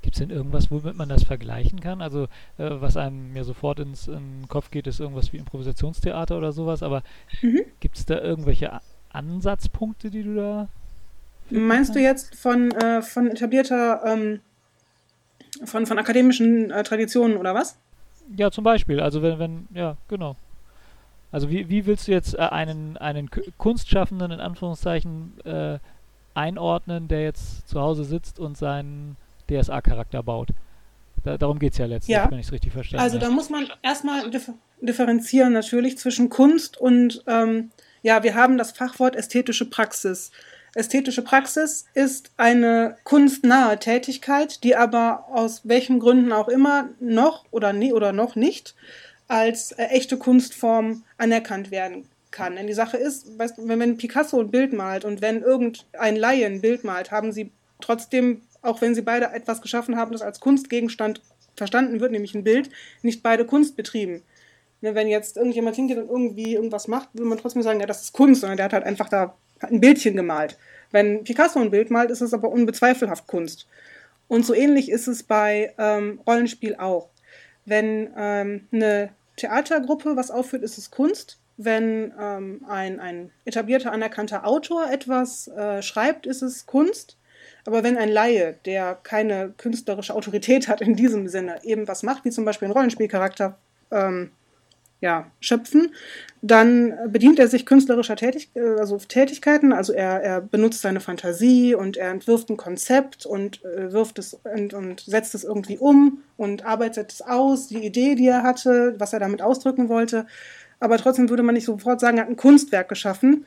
[0.07, 2.01] Gibt es denn irgendwas, womit man das vergleichen kann?
[2.01, 6.39] Also, äh, was einem mir sofort ins in den Kopf geht, ist irgendwas wie Improvisationstheater
[6.39, 7.03] oder sowas, aber
[7.43, 7.63] mhm.
[7.81, 10.69] gibt es da irgendwelche Ansatzpunkte, die du da.
[11.51, 14.39] Meinst du jetzt von, äh, von etablierter, ähm,
[15.65, 17.77] von, von akademischen äh, Traditionen oder was?
[18.37, 19.01] Ja, zum Beispiel.
[19.01, 20.37] Also wenn, wenn, ja, genau.
[21.33, 25.81] Also wie, wie willst du jetzt äh, einen, einen Kunstschaffenden in Anführungszeichen äh,
[26.35, 29.17] einordnen, der jetzt zu Hause sitzt und seinen
[29.51, 30.51] DSA-Charakter baut?
[31.25, 32.31] Da, darum geht es ja letztlich, ja.
[32.31, 33.13] wenn ich es richtig verstanden habe.
[33.13, 37.71] Also da muss man erstmal differ differenzieren natürlich zwischen Kunst und, ähm,
[38.03, 40.31] ja, wir haben das Fachwort ästhetische Praxis.
[40.75, 47.73] Ästhetische Praxis ist eine kunstnahe Tätigkeit, die aber aus welchen Gründen auch immer noch oder
[47.73, 48.75] nie oder noch nicht
[49.27, 52.57] als äh, echte Kunstform anerkannt werden kann.
[52.57, 56.47] Denn die Sache ist, weißt, wenn, wenn Picasso ein Bild malt und wenn irgendein Laie
[56.47, 60.41] ein Bild malt, haben sie trotzdem, auch wenn sie beide etwas geschaffen haben, das als
[60.41, 61.21] Kunstgegenstand
[61.57, 62.71] verstanden wird, nämlich ein Bild,
[63.03, 64.23] nicht beide Kunst betrieben.
[64.83, 68.03] Ne, wenn jetzt irgendjemand hingeht und irgendwie irgendwas macht, will man trotzdem sagen, ja, das
[68.03, 70.59] ist Kunst, sondern der hat halt einfach da ein Bildchen gemalt.
[70.91, 73.67] Wenn Picasso ein Bild malt, ist es aber unbezweifelhaft Kunst.
[74.29, 77.09] Und so ähnlich ist es bei ähm, Rollenspiel auch.
[77.65, 81.39] Wenn ähm, eine Theatergruppe was aufführt, ist es Kunst.
[81.57, 87.17] Wenn ähm, ein, ein etablierter, anerkannter Autor etwas äh, schreibt, ist es Kunst.
[87.67, 92.25] Aber wenn ein Laie, der keine künstlerische Autorität hat in diesem Sinne, eben was macht,
[92.25, 93.59] wie zum Beispiel ein Rollenspielcharakter
[93.91, 94.31] ähm,
[95.01, 95.95] ja, schöpfen.
[96.43, 101.75] Dann bedient er sich künstlerischer Tätig äh, also Tätigkeiten, also er, er benutzt seine Fantasie
[101.75, 106.23] und er entwirft ein Konzept und äh, wirft es und, und setzt es irgendwie um
[106.37, 110.27] und arbeitet es aus, die Idee, die er hatte, was er damit ausdrücken wollte.
[110.81, 113.47] Aber trotzdem würde man nicht sofort sagen, er hat ein Kunstwerk geschaffen.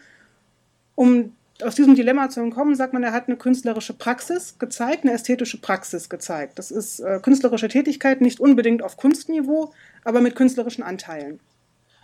[0.95, 5.13] Um aus diesem Dilemma zu entkommen, sagt man, er hat eine künstlerische Praxis gezeigt, eine
[5.13, 6.57] ästhetische Praxis gezeigt.
[6.57, 11.39] Das ist äh, künstlerische Tätigkeit, nicht unbedingt auf Kunstniveau, aber mit künstlerischen Anteilen.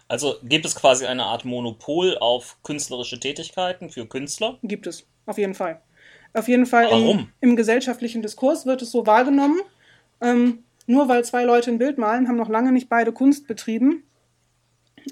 [0.07, 4.59] Also gibt es quasi eine Art Monopol auf künstlerische Tätigkeiten für Künstler?
[4.61, 5.81] Gibt es, auf jeden Fall.
[6.33, 7.19] Auf jeden Fall Warum?
[7.39, 9.61] Im, im gesellschaftlichen Diskurs wird es so wahrgenommen.
[10.21, 14.03] Ähm, nur weil zwei Leute ein Bild malen, haben noch lange nicht beide Kunst betrieben.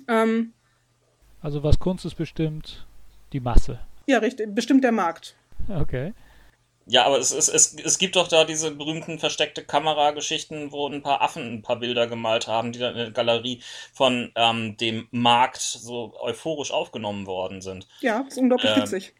[0.07, 0.53] Ähm,
[1.41, 2.85] also was Kunst ist bestimmt
[3.31, 3.79] die Masse.
[4.05, 5.35] Ja, richtig, bestimmt der Markt.
[5.69, 6.13] Okay.
[6.85, 11.01] Ja, aber es, es, es, es gibt doch da diese berühmten versteckte Kamerageschichten, wo ein
[11.01, 13.61] paar Affen ein paar Bilder gemalt haben, die dann in der Galerie
[13.93, 17.87] von ähm, dem Markt so euphorisch aufgenommen worden sind.
[18.01, 19.13] Ja, ist unglaublich ähm, witzig.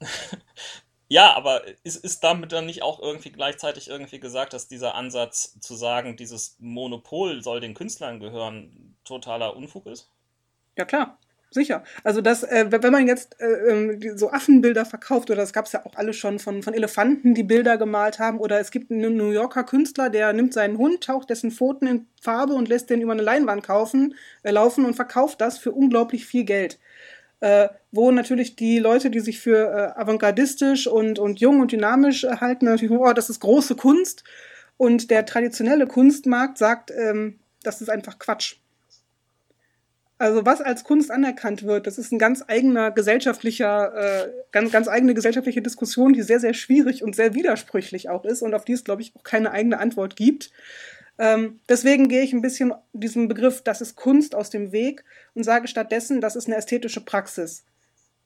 [1.08, 5.58] ja, aber ist, ist damit dann nicht auch irgendwie gleichzeitig irgendwie gesagt, dass dieser Ansatz
[5.58, 10.08] zu sagen, dieses Monopol soll den Künstlern gehören, totaler Unfug ist?
[10.78, 11.18] Ja, klar.
[11.52, 11.82] Sicher.
[12.04, 15.72] Also das, äh, wenn man jetzt äh, ähm, so Affenbilder verkauft, oder das gab es
[15.72, 19.16] ja auch alle schon von, von Elefanten, die Bilder gemalt haben, oder es gibt einen
[19.16, 23.00] New Yorker Künstler, der nimmt seinen Hund, taucht dessen Pfoten in Farbe und lässt den
[23.00, 26.78] über eine Leinwand kaufen, äh, laufen und verkauft das für unglaublich viel Geld.
[27.40, 32.22] Äh, wo natürlich die Leute, die sich für äh, avantgardistisch und, und jung und dynamisch
[32.22, 34.22] äh, halten, natürlich, oh, das ist große Kunst.
[34.76, 38.59] Und der traditionelle Kunstmarkt sagt, ähm, das ist einfach Quatsch.
[40.20, 44.86] Also was als Kunst anerkannt wird, das ist ein ganz eigener gesellschaftlicher, äh, ganz, ganz
[44.86, 48.74] eigene gesellschaftliche Diskussion, die sehr, sehr schwierig und sehr widersprüchlich auch ist und auf die
[48.74, 50.50] es, glaube ich, auch keine eigene Antwort gibt.
[51.18, 55.44] Ähm, deswegen gehe ich ein bisschen diesem Begriff, das ist Kunst, aus dem Weg und
[55.44, 57.64] sage stattdessen, das ist eine ästhetische Praxis.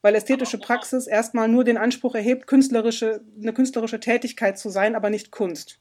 [0.02, 5.10] Weil ästhetische Praxis erstmal nur den Anspruch erhebt, künstlerische, eine künstlerische Tätigkeit zu sein, aber
[5.10, 5.78] nicht Kunst.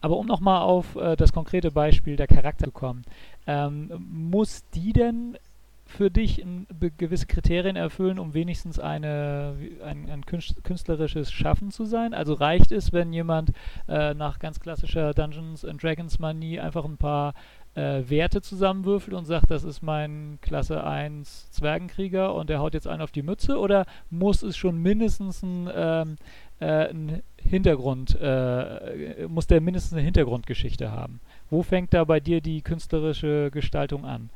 [0.00, 3.02] Aber um nochmal auf äh, das konkrete Beispiel der Charakter zu kommen,
[3.48, 5.36] ähm, muss die denn
[5.88, 6.44] für dich
[6.98, 12.12] gewisse Kriterien erfüllen, um wenigstens eine, ein, ein, künstlerisches Schaffen zu sein?
[12.12, 13.52] Also reicht es, wenn jemand
[13.88, 17.32] äh, nach ganz klassischer Dungeons and Dragons Manie einfach ein paar
[17.74, 22.86] äh, Werte zusammenwürfelt und sagt, das ist mein Klasse 1 Zwergenkrieger und der haut jetzt
[22.86, 23.58] einen auf die Mütze?
[23.58, 26.16] Oder muss es schon mindestens ein, ähm,
[26.60, 31.20] äh, ein Hintergrund, äh, muss der mindestens eine Hintergrundgeschichte haben?
[31.48, 34.28] Wo fängt da bei dir die künstlerische Gestaltung an?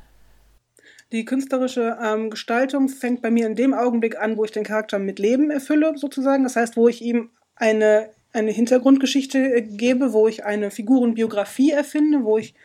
[1.13, 4.97] Die künstlerische ähm, Gestaltung fängt bei mir in dem Augenblick an, wo ich den Charakter
[4.97, 6.43] mit Leben erfülle, sozusagen.
[6.43, 12.23] Das heißt, wo ich ihm eine, eine Hintergrundgeschichte äh, gebe, wo ich eine Figurenbiografie erfinde,
[12.23, 12.55] wo ich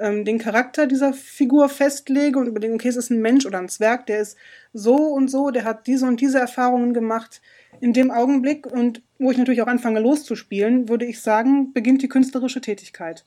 [0.00, 3.68] ähm, den Charakter dieser Figur festlege und überlege, okay, es ist ein Mensch oder ein
[3.68, 4.38] Zwerg, der ist
[4.72, 7.42] so und so, der hat diese und diese Erfahrungen gemacht.
[7.82, 12.08] In dem Augenblick und wo ich natürlich auch anfange loszuspielen, würde ich sagen, beginnt die
[12.08, 13.26] künstlerische Tätigkeit.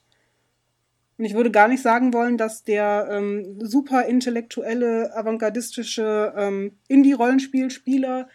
[1.18, 8.28] Und ich würde gar nicht sagen wollen, dass der ähm, super intellektuelle, avantgardistische ähm, Indie-Rollenspielspieler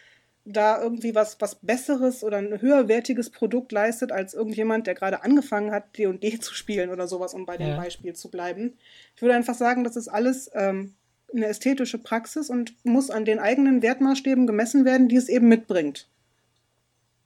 [0.45, 5.71] da irgendwie was, was Besseres oder ein höherwertiges Produkt leistet als irgendjemand, der gerade angefangen
[5.71, 7.77] hat, D&D zu spielen oder sowas, um bei dem ja.
[7.77, 8.73] Beispiel zu bleiben.
[9.15, 10.95] Ich würde einfach sagen, das ist alles ähm,
[11.33, 16.07] eine ästhetische Praxis und muss an den eigenen Wertmaßstäben gemessen werden, die es eben mitbringt.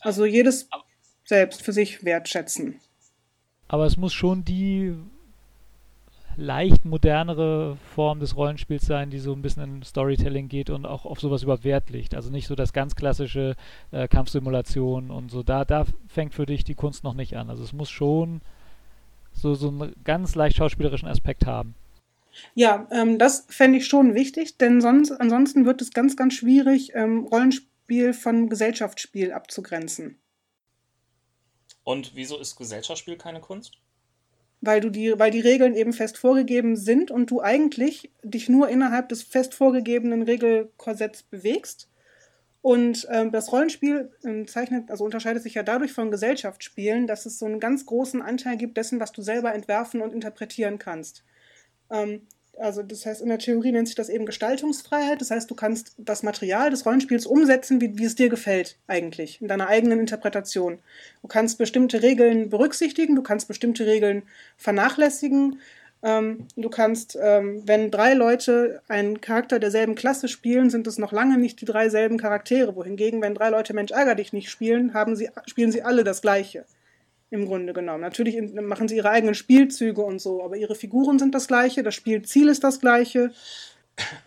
[0.02, 0.68] Also jedes
[1.24, 2.80] selbst für sich wertschätzen.
[3.68, 4.94] Aber es muss schon die
[6.38, 11.06] leicht modernere Form des Rollenspiels sein, die so ein bisschen in Storytelling geht und auch
[11.06, 12.16] auf sowas über Wert legt.
[12.16, 13.56] Also nicht so das ganz klassische
[13.92, 15.44] äh, Kampfsimulation und so.
[15.44, 17.50] Da, da fängt für dich die Kunst noch nicht an.
[17.50, 18.42] Also es muss schon
[19.34, 21.76] so, so einen ganz leicht schauspielerischen Aspekt haben.
[22.54, 26.94] Ja, ähm, das fände ich schon wichtig, denn sonst, ansonsten wird es ganz, ganz schwierig,
[26.94, 30.20] ähm, Rollenspiel von Gesellschaftsspiel abzugrenzen.
[31.84, 33.78] Und wieso ist Gesellschaftsspiel keine Kunst?
[34.66, 38.70] Weil du die, weil die Regeln eben fest vorgegeben sind und du eigentlich dich nur
[38.70, 41.90] innerhalb des fest vorgegebenen Regelkorsetts bewegst.
[42.62, 47.38] Und ähm, das Rollenspiel ähm, zeichnet, also unterscheidet sich ja dadurch von Gesellschaftsspielen, dass es
[47.38, 51.24] so einen ganz großen Anteil gibt dessen, was du selber entwerfen und interpretieren kannst.
[51.92, 52.22] Ähm,
[52.60, 55.22] also das heißt, in der Theorie nennt sich das eben Gestaltungsfreiheit.
[55.22, 59.42] Das heißt, du kannst das Material des Rollenspiels umsetzen, wie, wie es dir gefällt eigentlich,
[59.42, 60.80] in deiner eigenen Interpretation.
[61.22, 64.24] Du kannst bestimmte Regeln berücksichtigen, du kannst bestimmte Regeln
[64.58, 65.60] vernachlässigen.
[66.04, 71.12] Ähm, du kannst, ähm, wenn drei Leute einen Charakter derselben Klasse spielen, sind es noch
[71.12, 72.76] lange nicht die drei selben Charaktere.
[72.76, 76.22] Wohingegen, wenn drei Leute Mensch ärger dich nicht spielen, haben sie, spielen sie alle das
[76.22, 76.66] Gleiche
[77.30, 78.02] im Grunde genommen.
[78.02, 81.96] Natürlich machen sie ihre eigenen Spielzüge und so, aber ihre Figuren sind das gleiche, das
[81.96, 83.32] Spielziel ist das gleiche.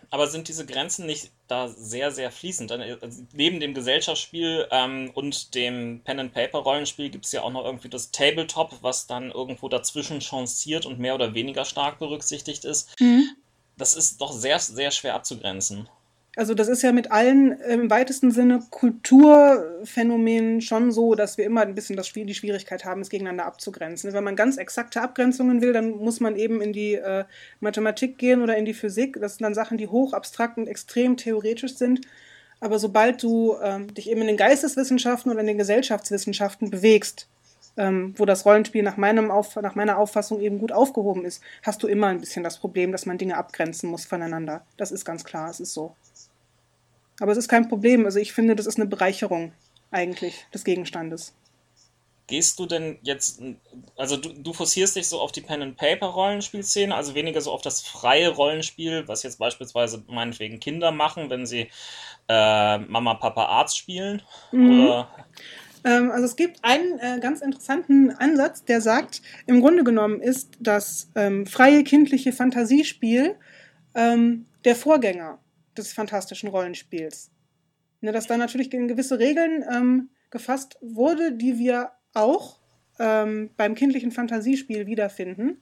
[0.09, 2.71] Aber sind diese Grenzen nicht da sehr, sehr fließend?
[2.71, 8.11] Also neben dem Gesellschaftsspiel ähm, und dem Pen-and-Paper-Rollenspiel gibt es ja auch noch irgendwie das
[8.11, 12.99] Tabletop, was dann irgendwo dazwischen chanciert und mehr oder weniger stark berücksichtigt ist.
[12.99, 13.29] Mhm.
[13.77, 15.87] Das ist doch sehr, sehr schwer abzugrenzen.
[16.35, 21.45] Also das ist ja mit allen äh, im weitesten Sinne Kulturphänomenen schon so, dass wir
[21.45, 24.13] immer ein bisschen das, die Schwierigkeit haben, es gegeneinander abzugrenzen.
[24.13, 27.25] Wenn man ganz exakte Abgrenzungen will, dann muss man eben in die äh,
[27.59, 29.17] Mathematik gehen oder in die Physik.
[29.19, 32.01] Das sind dann Sachen, die hoch abstrakt und extrem theoretisch sind.
[32.59, 37.27] Aber sobald du ähm, dich eben in den Geisteswissenschaften oder in den Gesellschaftswissenschaften bewegst,
[37.77, 41.81] ähm, wo das Rollenspiel nach, meinem Auf nach meiner Auffassung eben gut aufgehoben ist, hast
[41.81, 44.61] du immer ein bisschen das Problem, dass man Dinge abgrenzen muss voneinander.
[44.77, 45.95] Das ist ganz klar, es ist so.
[47.19, 48.05] Aber es ist kein Problem.
[48.05, 49.51] Also ich finde, das ist eine Bereicherung
[49.91, 51.33] eigentlich des Gegenstandes.
[52.27, 53.41] Gehst du denn jetzt,
[53.97, 58.29] also du, du forcierst dich so auf die Pen-and-Paper-Rollenspielszene, also weniger so auf das freie
[58.29, 61.69] Rollenspiel, was jetzt beispielsweise meinetwegen Kinder machen, wenn sie
[62.27, 64.21] äh, Mama, Papa, Arzt spielen?
[64.51, 64.81] Mhm.
[64.81, 65.09] Oder?
[65.83, 70.51] Ähm, also es gibt einen äh, ganz interessanten Ansatz, der sagt, im Grunde genommen ist
[70.59, 73.35] das ähm, freie kindliche Fantasiespiel
[73.95, 75.39] ähm, der Vorgänger
[75.79, 77.31] des fantastischen Rollenspiels.
[78.01, 82.59] Ne, dass da natürlich in gewisse Regeln ähm, gefasst wurde, die wir auch
[82.99, 85.57] ähm, beim kindlichen Fantasiespiel wiederfinden,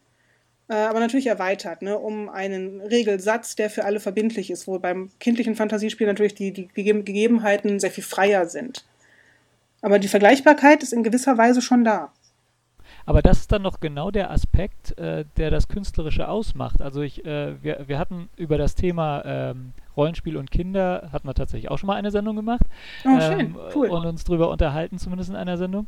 [0.70, 5.10] äh, aber natürlich erweitert, ne, um einen Regelsatz, der für alle verbindlich ist, wo beim
[5.20, 8.86] kindlichen Fantasiespiel natürlich die, die Gegebenheiten sehr viel freier sind.
[9.82, 12.12] Aber die Vergleichbarkeit ist in gewisser Weise schon da.
[13.08, 16.82] Aber das ist dann noch genau der Aspekt, äh, der das Künstlerische ausmacht.
[16.82, 21.34] Also ich, äh, wir, wir hatten über das Thema ähm, Rollenspiel und Kinder, hatten wir
[21.34, 22.64] tatsächlich auch schon mal eine Sendung gemacht.
[23.06, 23.88] Oh, schön, ähm, cool.
[23.88, 25.88] Und uns drüber unterhalten, zumindest in einer Sendung.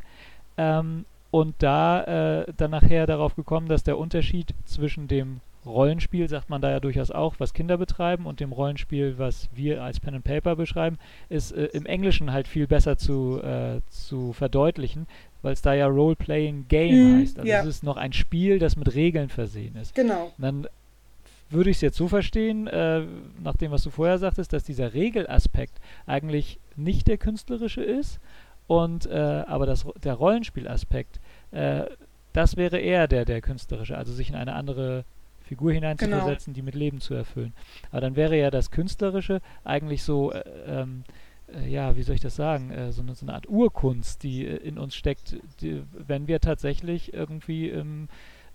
[0.55, 6.49] Ähm, und da äh, dann nachher darauf gekommen, dass der Unterschied zwischen dem Rollenspiel, sagt
[6.49, 10.15] man da ja durchaus auch, was Kinder betreiben und dem Rollenspiel, was wir als Pen
[10.15, 15.07] and Paper beschreiben, ist äh, im Englischen halt viel besser zu, äh, zu verdeutlichen,
[15.41, 17.39] weil es da ja Role-Playing Game mhm, heißt.
[17.39, 17.61] Also ja.
[17.61, 19.95] es ist noch ein Spiel, das mit Regeln versehen ist.
[19.95, 20.31] Genau.
[20.37, 20.67] Und dann
[21.49, 23.01] würde ich es jetzt so verstehen, äh,
[23.43, 28.19] nach dem, was du vorher sagtest, dass dieser Regelaspekt eigentlich nicht der künstlerische ist
[28.67, 31.19] und äh, aber das, der Rollenspielaspekt,
[31.51, 31.85] äh,
[32.33, 35.05] das wäre eher der, der künstlerische, also sich in eine andere
[35.49, 36.55] Figur hineinzuversetzen, genau.
[36.55, 37.53] die mit Leben zu erfüllen.
[37.89, 41.03] Aber dann wäre ja das Künstlerische eigentlich so, äh, ähm,
[41.51, 44.45] äh, ja, wie soll ich das sagen, äh, so, eine, so, eine, Art Urkunst, die
[44.45, 48.09] äh, in uns steckt, die, wenn wir tatsächlich irgendwie im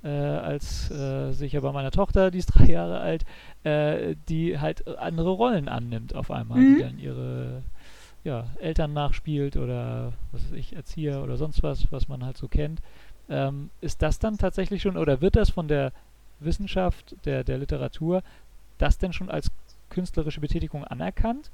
[0.04, 3.24] äh, als äh, sicher bei meiner Tochter, die ist drei Jahre alt,
[3.64, 6.76] äh, die halt andere Rollen annimmt auf einmal, mhm.
[6.76, 7.62] die dann ihre
[8.22, 12.46] ja, Eltern nachspielt oder was weiß ich, Erzieher oder sonst was, was man halt so
[12.46, 12.80] kennt.
[13.28, 15.92] Ähm, ist das dann tatsächlich schon oder wird das von der
[16.40, 18.23] Wissenschaft, der, der Literatur,
[18.79, 19.49] das denn schon als
[19.90, 21.51] künstlerische Betätigung anerkannt?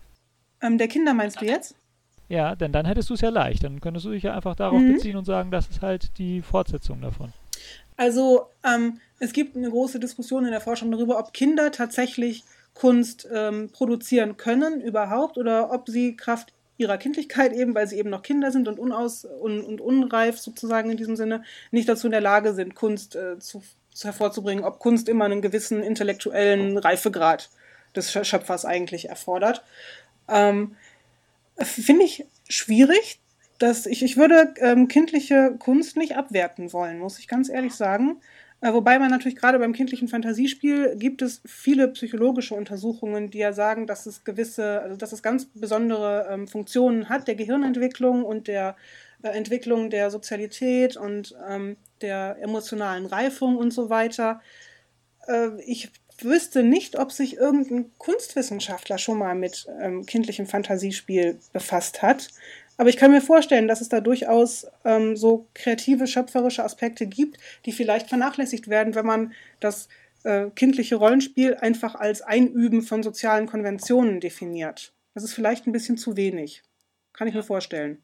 [0.62, 1.74] Ähm, der Kinder meinst du jetzt?
[2.28, 3.64] Ja, denn dann hättest du es ja leicht.
[3.64, 4.94] Dann könntest du dich ja einfach darauf mhm.
[4.94, 7.32] beziehen und sagen, das ist halt die Fortsetzung davon.
[7.96, 13.28] Also ähm, es gibt eine große Diskussion in der Forschung darüber, ob Kinder tatsächlich Kunst
[13.34, 18.22] ähm, produzieren können überhaupt oder ob sie Kraft ihrer Kindlichkeit eben, weil sie eben noch
[18.22, 22.22] Kinder sind und, unaus und, und unreif sozusagen in diesem Sinne, nicht dazu in der
[22.22, 23.66] Lage sind, Kunst äh, zu, zu
[24.04, 27.50] hervorzubringen, ob Kunst immer einen gewissen intellektuellen Reifegrad
[27.94, 29.62] des Schöpfers eigentlich erfordert.
[30.28, 30.76] Ähm,
[31.58, 33.20] Finde ich schwierig.
[33.58, 38.16] Dass ich, ich würde ähm, kindliche Kunst nicht abwerten wollen, muss ich ganz ehrlich sagen.
[38.62, 43.52] Äh, wobei man natürlich gerade beim kindlichen Fantasiespiel gibt es viele psychologische Untersuchungen, die ja
[43.52, 48.48] sagen, dass es gewisse, also dass es ganz besondere ähm, Funktionen hat der Gehirnentwicklung und
[48.48, 48.76] der
[49.22, 54.40] Entwicklung der Sozialität und ähm, der emotionalen Reifung und so weiter.
[55.26, 55.90] Äh, ich
[56.22, 62.28] wüsste nicht, ob sich irgendein Kunstwissenschaftler schon mal mit ähm, kindlichem Fantasiespiel befasst hat.
[62.76, 67.38] Aber ich kann mir vorstellen, dass es da durchaus ähm, so kreative, schöpferische Aspekte gibt,
[67.66, 69.88] die vielleicht vernachlässigt werden, wenn man das
[70.24, 74.94] äh, kindliche Rollenspiel einfach als Einüben von sozialen Konventionen definiert.
[75.14, 76.62] Das ist vielleicht ein bisschen zu wenig.
[77.12, 78.02] Kann ich mir vorstellen.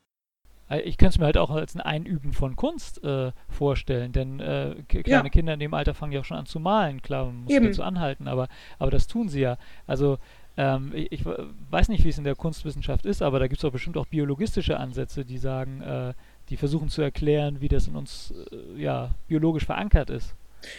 [0.69, 4.41] Äh, ich könnte es mir halt auch als ein Einüben von Kunst äh, vorstellen, denn
[4.41, 5.29] äh, kleine ja.
[5.29, 7.03] Kinder in dem Alter fangen ja auch schon an zu malen.
[7.03, 8.49] Klar, man muss dazu anhalten, aber,
[8.79, 9.59] aber das tun sie ja.
[9.87, 10.19] Also
[10.57, 13.63] ähm, ich, ich, weiß nicht, wie es in der Kunstwissenschaft ist, aber da gibt es
[13.63, 16.15] doch bestimmt auch biologistische Ansätze, die sagen, äh,
[16.49, 20.35] die versuchen zu erklären, wie das in uns äh, ja, biologisch verankert ist.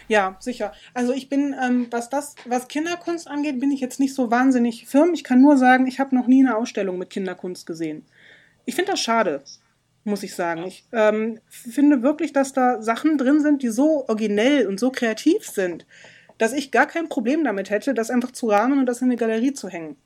[0.07, 0.73] Ja, sicher.
[0.93, 4.87] Also ich bin, ähm, was das, was Kinderkunst angeht, bin ich jetzt nicht so wahnsinnig
[4.87, 5.13] firm.
[5.13, 8.03] Ich kann nur sagen, ich habe noch nie eine Ausstellung mit Kinderkunst gesehen.
[8.65, 9.43] Ich finde das schade,
[10.07, 10.63] muss ich sagen.
[10.65, 15.47] Ich ähm, finde wirklich, dass da Sachen drin sind, die so originell und so kreativ
[15.47, 15.85] sind
[16.37, 19.17] dass ich gar kein Problem damit hätte, das einfach zu rahmen und das in eine
[19.17, 19.97] Galerie zu hängen.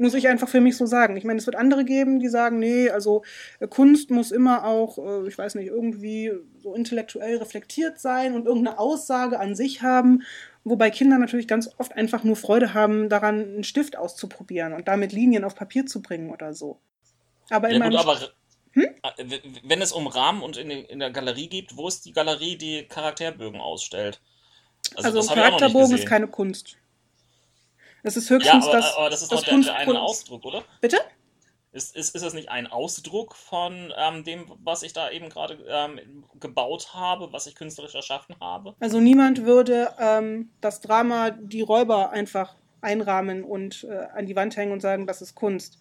[0.00, 1.16] Muss ich einfach für mich so sagen.
[1.16, 3.24] Ich meine, es wird andere geben, die sagen, nee, also
[3.58, 6.30] äh, Kunst muss immer auch, äh, ich weiß nicht, irgendwie
[6.62, 10.22] so intellektuell reflektiert sein und irgendeine Aussage an sich haben.
[10.62, 15.12] Wobei Kinder natürlich ganz oft einfach nur Freude haben, daran einen Stift auszuprobieren und damit
[15.12, 16.78] Linien auf Papier zu bringen oder so.
[17.50, 18.18] Aber in ja, gut, aber
[18.82, 18.94] hm?
[19.16, 22.56] Äh, wenn es um Rahmen und in, in der Galerie geht, wo ist die Galerie,
[22.56, 24.20] die Charakterbögen ausstellt?
[24.94, 26.76] Also, also ein Charakterbogen ist keine Kunst.
[28.02, 28.96] Das ist höchstens ja, aber, das.
[28.96, 30.64] Aber das ist das doch der, der eine Ausdruck, oder?
[30.80, 30.98] Bitte?
[31.72, 35.58] Ist, ist, ist das nicht ein Ausdruck von ähm, dem, was ich da eben gerade
[35.68, 38.74] ähm, gebaut habe, was ich künstlerisch erschaffen habe?
[38.80, 44.56] Also niemand würde ähm, das Drama Die Räuber einfach einrahmen und äh, an die Wand
[44.56, 45.78] hängen und sagen, das ist Kunst.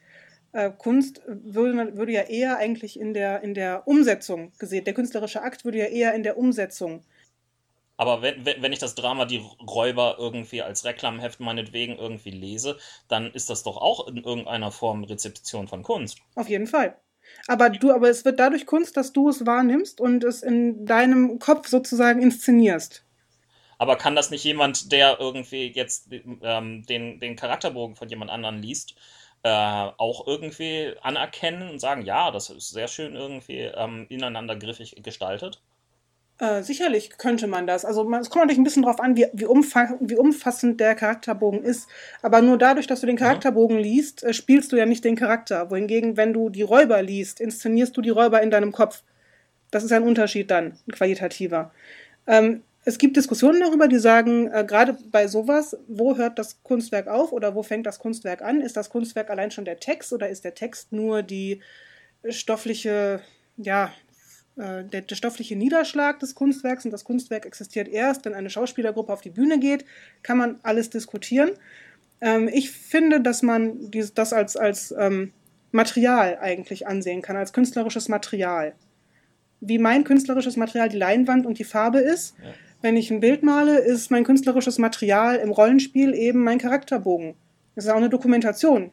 [0.52, 5.42] Äh, Kunst würde, würde ja eher eigentlich in der, in der Umsetzung gesehen, der künstlerische
[5.42, 7.04] Akt würde ja eher in der Umsetzung
[7.98, 13.32] aber wenn, wenn ich das Drama Die Räuber irgendwie als Reklamheft meinetwegen irgendwie lese, dann
[13.32, 16.20] ist das doch auch in irgendeiner Form Rezeption von Kunst.
[16.36, 16.96] Auf jeden Fall.
[17.48, 21.40] Aber du, aber es wird dadurch Kunst, dass du es wahrnimmst und es in deinem
[21.40, 23.04] Kopf sozusagen inszenierst.
[23.80, 26.10] Aber kann das nicht jemand, der irgendwie jetzt
[26.42, 28.96] ähm, den, den Charakterbogen von jemand anderen liest,
[29.48, 35.02] äh, auch irgendwie anerkennen und sagen, ja, das ist sehr schön irgendwie ähm, ineinander griffig
[35.04, 35.62] gestaltet?
[36.40, 37.84] Äh, sicherlich könnte man das.
[37.84, 40.94] Also man, es kommt natürlich ein bisschen darauf an, wie, wie, umfa wie, umfassend der
[40.94, 41.88] Charakterbogen ist.
[42.22, 45.72] Aber nur dadurch, dass du den Charakterbogen liest, äh, spielst du ja nicht den Charakter.
[45.72, 49.02] Wohingegen, wenn du die Räuber liest, inszenierst du die Räuber in deinem Kopf.
[49.72, 51.72] Das ist ein Unterschied dann, ein qualitativer.
[52.28, 57.10] Ähm, es gibt Diskussionen darüber, die sagen, äh, gerade bei sowas, wo hört das Kunstwerk
[57.10, 58.62] auf oder wo fängt das Kunstwerk an?
[58.62, 61.62] Ist das Kunstwerk allein schon der Text oder ist der Text nur die
[62.30, 63.20] stoffliche
[63.58, 63.92] ja,
[64.56, 69.12] äh, der, der, stoffliche Niederschlag des Kunstwerks und das Kunstwerk existiert erst, wenn eine Schauspielergruppe
[69.12, 69.84] auf die Bühne geht,
[70.24, 71.52] kann man alles diskutieren.
[72.22, 75.34] Ähm, ich finde, dass man dies, das als, als ähm,
[75.74, 78.76] Material eigentlich ansehen kann, als künstlerisches Material.
[79.60, 82.36] Wie mein künstlerisches Material die Leinwand und die Farbe ist.
[82.42, 82.54] Ja.
[82.82, 87.36] Wenn ich ein Bild male, ist mein künstlerisches Material im Rollenspiel eben mein Charakterbogen.
[87.76, 88.92] Das ist auch eine Dokumentation.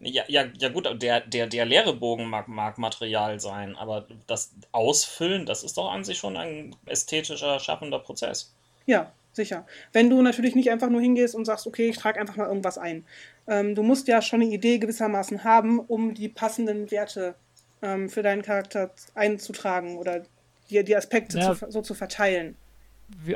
[0.00, 4.52] Ja, ja, ja gut, der, der, der leere Bogen mag, mag Material sein, aber das
[4.72, 8.54] Ausfüllen, das ist doch an sich schon ein ästhetischer, schaffender Prozess.
[8.86, 9.66] Ja, sicher.
[9.92, 12.78] Wenn du natürlich nicht einfach nur hingehst und sagst, okay, ich trage einfach mal irgendwas
[12.78, 13.04] ein.
[13.46, 17.34] Ähm, du musst ja schon eine Idee gewissermaßen haben, um die passenden Werte
[17.82, 20.22] ähm, für deinen Charakter einzutragen oder
[20.70, 21.54] dir die Aspekte ja.
[21.54, 22.56] zu, so zu verteilen.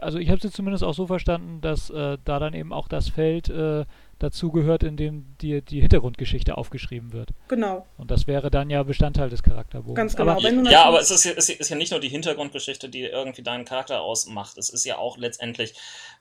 [0.00, 2.88] Also ich habe es jetzt zumindest auch so verstanden, dass äh, da dann eben auch
[2.88, 3.84] das Feld äh,
[4.18, 7.30] dazugehört, in dem dir die Hintergrundgeschichte aufgeschrieben wird.
[7.48, 7.86] Genau.
[7.98, 9.96] Und das wäre dann ja Bestandteil des Charakterbogens.
[9.96, 10.32] Ganz genau.
[10.32, 13.64] Aber, ja, aber es ist, ist, ist, ja nicht nur die Hintergrundgeschichte, die irgendwie deinen
[13.64, 14.56] Charakter ausmacht.
[14.58, 15.74] Es ist ja auch letztendlich,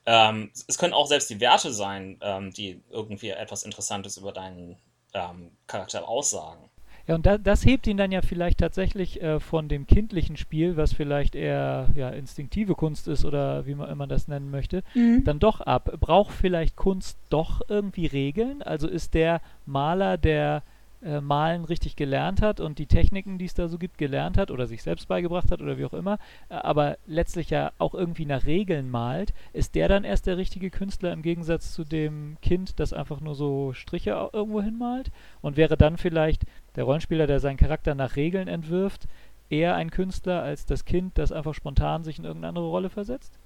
[0.06, 4.76] ähm, es können auch selbst die Werte sein, ähm, die irgendwie etwas Interessantes über deinen
[5.14, 6.70] ähm, Charakter aussagen.
[7.06, 10.76] Ja, und da, das hebt ihn dann ja vielleicht tatsächlich äh, von dem kindlichen Spiel,
[10.76, 15.22] was vielleicht eher ja, instinktive Kunst ist oder wie man immer das nennen möchte, mhm.
[15.24, 15.90] dann doch ab.
[16.00, 18.62] Braucht vielleicht Kunst doch irgendwie Regeln?
[18.62, 20.62] Also ist der Maler, der
[21.04, 24.50] äh, Malen richtig gelernt hat und die Techniken, die es da so gibt, gelernt hat
[24.50, 28.24] oder sich selbst beigebracht hat oder wie auch immer, äh, aber letztlich ja auch irgendwie
[28.24, 32.80] nach Regeln malt, ist der dann erst der richtige Künstler im Gegensatz zu dem Kind,
[32.80, 35.10] das einfach nur so Striche irgendwo hinmalt?
[35.42, 36.44] Und wäre dann vielleicht
[36.76, 39.06] der Rollenspieler, der seinen Charakter nach Regeln entwirft,
[39.50, 43.38] eher ein Künstler als das Kind, das einfach spontan sich in irgendeine andere Rolle versetzt?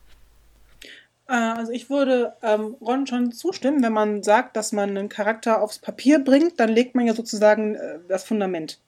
[1.29, 5.63] Äh, also ich würde ähm, Ron schon zustimmen, wenn man sagt, dass man einen Charakter
[5.63, 8.81] aufs Papier bringt, dann legt man ja sozusagen äh, das Fundament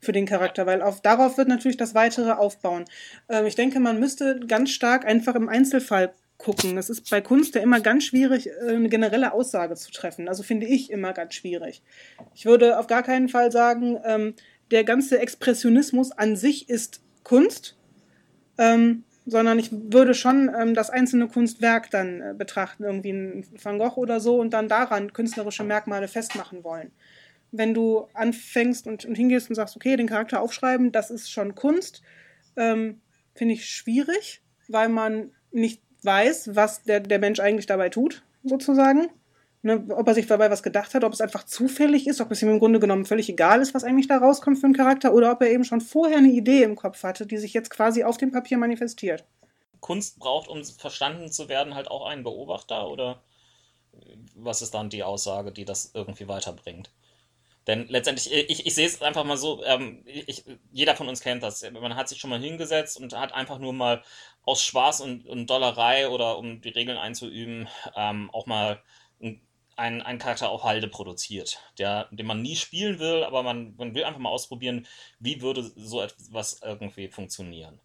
[0.00, 2.84] für den Charakter, weil auf, darauf wird natürlich das Weitere aufbauen.
[3.28, 6.76] Ähm, ich denke, man müsste ganz stark einfach im Einzelfall gucken.
[6.78, 10.28] Es ist bei Kunst ja immer ganz schwierig, äh, eine generelle Aussage zu treffen.
[10.28, 11.82] Also finde ich immer ganz schwierig.
[12.34, 14.34] Ich würde auf gar keinen Fall sagen, ähm,
[14.70, 17.76] der ganze Expressionismus an sich ist Kunst.
[18.58, 23.78] Ähm, sondern ich würde schon ähm, das einzelne Kunstwerk dann äh, betrachten, irgendwie ein Van
[23.78, 26.92] Gogh oder so, und dann daran künstlerische Merkmale festmachen wollen.
[27.50, 31.54] Wenn du anfängst und, und hingehst und sagst, okay, den Charakter aufschreiben, das ist schon
[31.54, 32.02] Kunst,
[32.56, 33.00] ähm,
[33.34, 39.08] finde ich schwierig, weil man nicht weiß, was der, der Mensch eigentlich dabei tut, sozusagen.
[39.62, 42.42] Ne, ob er sich dabei was gedacht hat, ob es einfach zufällig ist, ob es
[42.42, 45.32] ihm im Grunde genommen völlig egal ist, was eigentlich da rauskommt für einen Charakter, oder
[45.32, 48.18] ob er eben schon vorher eine Idee im Kopf hatte, die sich jetzt quasi auf
[48.18, 49.24] dem Papier manifestiert.
[49.80, 53.22] Kunst braucht, um verstanden zu werden, halt auch einen Beobachter, oder
[54.34, 56.90] was ist dann die Aussage, die das irgendwie weiterbringt?
[57.66, 61.42] Denn letztendlich, ich, ich sehe es einfach mal so, ähm, ich, jeder von uns kennt
[61.42, 61.64] das.
[61.72, 64.02] Man hat sich schon mal hingesetzt und hat einfach nur mal
[64.44, 68.82] aus Spaß und, und Dollerei oder um die Regeln einzuüben, ähm, auch mal
[69.20, 69.40] ein
[69.76, 73.94] einen, einen Charakter auf Halde produziert, der, den man nie spielen will, aber man, man
[73.94, 74.86] will einfach mal ausprobieren,
[75.18, 77.80] wie würde so etwas irgendwie funktionieren.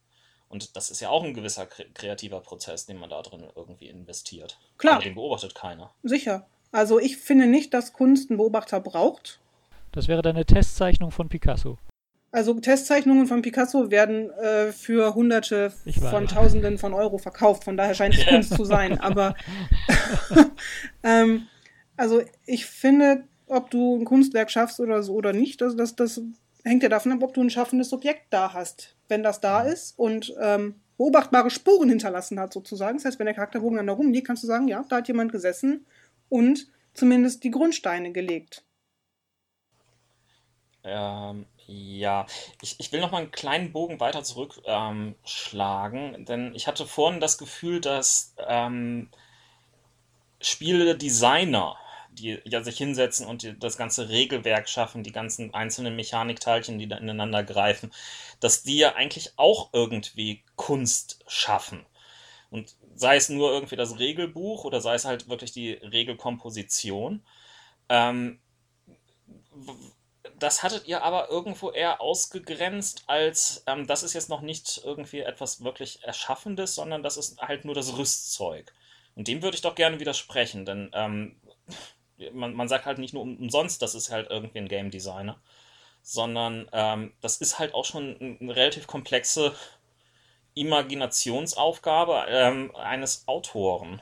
[0.50, 4.58] Und das ist ja auch ein gewisser kreativer Prozess, den man da drin irgendwie investiert.
[4.78, 4.96] Klar.
[4.96, 5.94] Aber den beobachtet keiner.
[6.02, 6.48] Sicher.
[6.72, 9.40] Also ich finde nicht, dass Kunst einen Beobachter braucht.
[9.92, 11.78] Das wäre dann eine Testzeichnung von Picasso.
[12.32, 15.72] Also Testzeichnungen von Picasso werden äh, für Hunderte
[16.10, 17.64] von Tausenden von Euro verkauft.
[17.64, 19.00] Von daher scheint es Kunst zu sein.
[19.00, 19.36] Aber
[21.04, 21.48] ähm,
[21.98, 26.22] also ich finde, ob du ein Kunstwerk schaffst oder so oder nicht, das, das, das
[26.64, 28.96] hängt ja davon ab, ob du ein schaffendes Subjekt da hast.
[29.08, 32.98] Wenn das da ist und ähm, beobachtbare Spuren hinterlassen hat, sozusagen.
[32.98, 35.32] Das heißt, wenn der Charakterbogen dann da rumliegt, kannst du sagen, ja, da hat jemand
[35.32, 35.86] gesessen
[36.28, 38.64] und zumindest die Grundsteine gelegt.
[40.84, 42.26] Ähm, ja,
[42.62, 47.20] ich, ich will noch mal einen kleinen Bogen weiter zurückschlagen, ähm, denn ich hatte vorhin
[47.20, 49.10] das Gefühl, dass ähm,
[50.42, 51.78] Spieledesigner
[52.12, 56.88] die ja sich hinsetzen und die, das ganze Regelwerk schaffen, die ganzen einzelnen Mechanikteilchen, die
[56.88, 57.92] da ineinander greifen,
[58.40, 61.86] dass die ja eigentlich auch irgendwie Kunst schaffen.
[62.50, 67.24] Und sei es nur irgendwie das Regelbuch oder sei es halt wirklich die Regelkomposition.
[67.90, 68.40] Ähm,
[70.44, 75.20] das hattet ihr aber irgendwo eher ausgegrenzt als, ähm, das ist jetzt noch nicht irgendwie
[75.20, 78.74] etwas wirklich Erschaffendes, sondern das ist halt nur das Rüstzeug.
[79.16, 81.36] Und dem würde ich doch gerne widersprechen, denn ähm,
[82.34, 85.42] man, man sagt halt nicht nur umsonst, das ist halt irgendwie ein Game Designer,
[86.02, 89.54] sondern ähm, das ist halt auch schon eine relativ komplexe
[90.54, 94.02] Imaginationsaufgabe ähm, eines Autoren.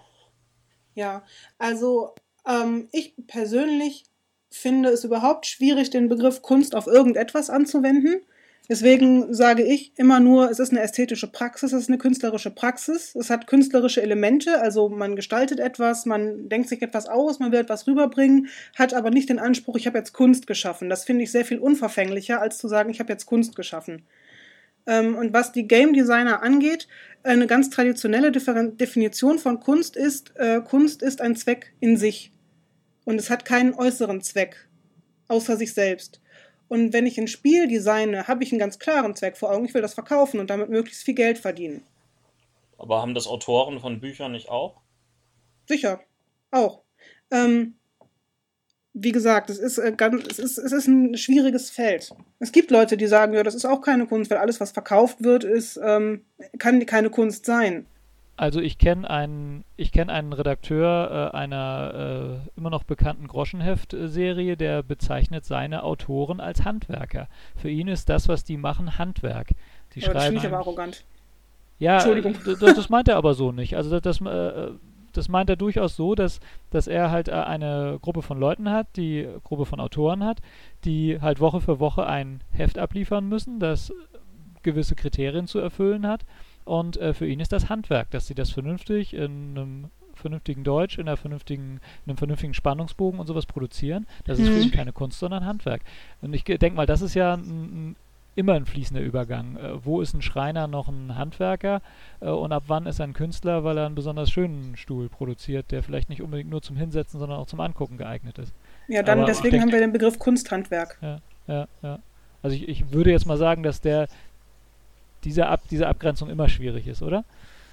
[0.96, 1.24] Ja,
[1.58, 2.16] also
[2.48, 4.06] ähm, ich persönlich
[4.50, 8.22] finde es überhaupt schwierig, den Begriff Kunst auf irgendetwas anzuwenden.
[8.70, 13.16] Deswegen sage ich immer nur, es ist eine ästhetische Praxis, es ist eine künstlerische Praxis.
[13.16, 17.60] Es hat künstlerische Elemente, also man gestaltet etwas, man denkt sich etwas aus, man will
[17.60, 20.90] etwas rüberbringen, hat aber nicht den Anspruch, ich habe jetzt Kunst geschaffen.
[20.90, 24.04] Das finde ich sehr viel unverfänglicher, als zu sagen, ich habe jetzt Kunst geschaffen.
[24.86, 26.90] Ähm, und was die Game Designer angeht,
[27.24, 32.34] eine ganz traditionelle Definition von Kunst ist, äh, Kunst ist ein Zweck in sich.
[33.08, 34.68] Und es hat keinen äußeren Zweck,
[35.30, 36.20] außer sich selbst.
[36.68, 39.64] Und wenn ich ein Spiel designe, habe ich einen ganz klaren Zweck vor Augen.
[39.64, 41.84] Ich will das verkaufen und damit möglichst viel Geld verdienen.
[42.78, 44.82] Aber haben das Autoren von Büchern nicht auch?
[45.70, 46.02] Sicher,
[46.52, 46.82] auch.
[47.32, 47.76] Ähm,
[48.92, 52.14] wie gesagt, es ist, äh, ganz, es, ist, es ist ein schwieriges Feld.
[52.40, 55.24] Es gibt Leute, die sagen, ja, das ist auch keine Kunst, weil alles, was verkauft
[55.24, 56.26] wird, ist, ähm,
[56.58, 57.86] kann keine Kunst sein.
[58.38, 64.56] Also ich kenne einen, ich kenne einen Redakteur äh, einer äh, immer noch bekannten Groschenheft-Serie,
[64.56, 67.28] der bezeichnet seine Autoren als Handwerker.
[67.56, 69.50] Für ihn ist das, was die machen, Handwerk.
[69.96, 70.36] Die aber das schreiben.
[70.36, 71.04] finde ich aber arrogant.
[71.80, 72.36] Ja, Entschuldigung.
[72.46, 73.76] das, das meint er aber so nicht.
[73.76, 74.72] Also das, das, äh,
[75.14, 78.86] das meint er durchaus so, dass, dass er halt äh, eine Gruppe von Leuten hat,
[78.98, 80.42] die Gruppe von Autoren hat,
[80.86, 83.92] die halt Woche für Woche ein Heft abliefern müssen, das
[84.62, 86.24] gewisse Kriterien zu erfüllen hat.
[86.68, 89.24] Und äh, für ihn ist das Handwerk, dass sie das vernünftig in
[89.58, 94.08] einem vernünftigen Deutsch, in, einer vernünftigen, in einem vernünftigen Spannungsbogen und sowas produzieren.
[94.26, 94.62] Das ist für Mhm.
[94.64, 95.82] ihn keine Kunst, sondern Handwerk.
[96.22, 97.96] Und ich denke mal, das ist ja ein, ein,
[98.36, 99.58] immer ein fließender Übergang.
[99.58, 101.82] Äh, wo ist ein Schreiner noch ein Handwerker
[102.20, 105.72] äh, und ab wann ist er ein Künstler, weil er einen besonders schönen Stuhl produziert,
[105.72, 108.54] der vielleicht nicht unbedingt nur zum Hinsetzen, sondern auch zum Angucken geeignet ist.
[108.88, 110.98] Ja, dann Aber deswegen denk- haben wir den Begriff Kunsthandwerk.
[111.02, 112.00] Ja, ja, ja.
[112.44, 114.08] Also ich, ich würde jetzt mal sagen, dass der
[115.24, 117.26] diese, Ab, diese Abgrenzung immer schwierig ist, oder?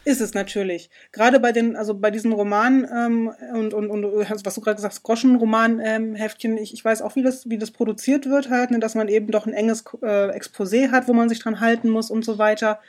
[0.04, 0.90] Ist es natürlich.
[1.12, 4.04] Gerade bei den, also bei diesen Romanen ähm, und, und, und
[4.44, 8.26] was du gerade gesagt hast, Groschen-Roman-Heftchen, ich, ich weiß auch, wie das, wie das produziert
[8.26, 11.38] wird halt, ne, dass man eben doch ein enges äh, Exposé hat, wo man sich
[11.38, 12.80] dran halten muss und so weiter.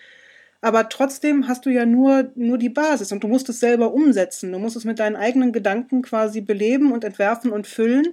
[0.59, 4.51] Aber trotzdem hast du ja nur, nur die Basis und du musst es selber umsetzen.
[4.51, 8.07] Du musst es mit deinen eigenen Gedanken quasi beleben und entwerfen und füllen.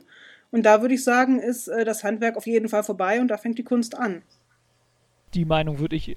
[0.53, 3.37] Und da würde ich sagen, ist äh, das Handwerk auf jeden Fall vorbei und da
[3.37, 4.23] fängt die Kunst an.
[5.35, 6.17] Die Meinung würde ich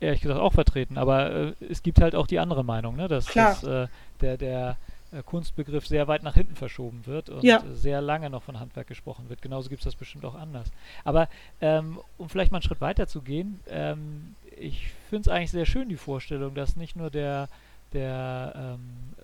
[0.00, 3.08] ehrlich gesagt auch vertreten, aber äh, es gibt halt auch die andere Meinung, ne?
[3.08, 3.26] dass,
[3.60, 3.88] dass äh,
[4.20, 4.76] der, der
[5.12, 7.62] äh, Kunstbegriff sehr weit nach hinten verschoben wird und Ja.
[7.74, 9.42] sehr lange noch von Handwerk gesprochen wird.
[9.42, 10.70] Genauso gibt es das bestimmt auch anders.
[11.04, 11.28] Aber
[11.60, 15.66] ähm, um vielleicht mal einen Schritt weiter zu gehen, ähm, ich finde es eigentlich sehr
[15.66, 17.48] schön, die Vorstellung, dass nicht nur der,
[17.92, 19.14] der ähm,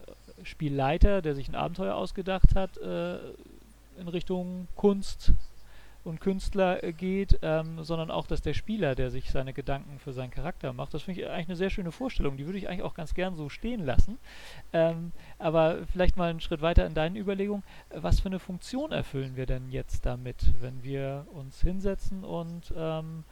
[0.45, 3.17] Spielleiter, der sich ein Abenteuer ausgedacht hat, äh,
[3.99, 5.33] in Richtung Kunst
[6.07, 10.13] und Künstler äh, geht, ähm, sondern auch, dass der Spieler, der sich seine Gedanken für
[10.13, 12.37] seinen Charakter macht, das finde ich eigentlich eine sehr schöne Vorstellung.
[12.37, 14.19] Die würde ich eigentlich auch ganz gern so stehen lassen.
[14.73, 17.65] Ähm, aber vielleicht mal einen Schritt weiter in deinen Überlegungen.
[17.91, 22.73] Äh, Was für eine Funktion erfüllen wir denn jetzt damit, wenn wir uns hinsetzen und
[22.77, 23.25] ähm,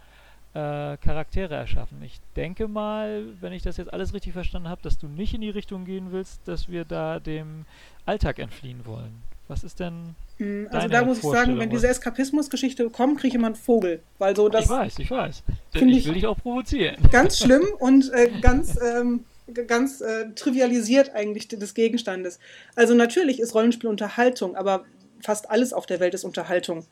[0.52, 2.02] äh, Charaktere erschaffen?
[2.02, 5.42] Ich denke mal, wenn ich das jetzt alles richtig verstanden habe, dass du nicht in
[5.42, 7.66] die Richtung gehen willst, dass wir da dem
[8.04, 9.22] Alltag entfliehen wollen.
[9.48, 13.34] Was ist denn Mm, Also da muss ich sagen, wenn diese Eskapismus-Geschichte kommt, kriege ich
[13.36, 14.00] immer einen Vogel.
[14.18, 15.44] Weil so das ich weiß, ich weiß.
[15.72, 16.96] Find ich ich- will dich auch provozieren.
[17.12, 19.24] ganz schlimm und äh, ganz, ähm,
[19.68, 22.40] ganz äh, trivialisiert eigentlich des Gegenstandes.
[22.74, 24.84] Also natürlich ist Rollenspiel Unterhaltung, aber
[25.20, 26.84] fast alles auf der Welt ist Unterhaltung.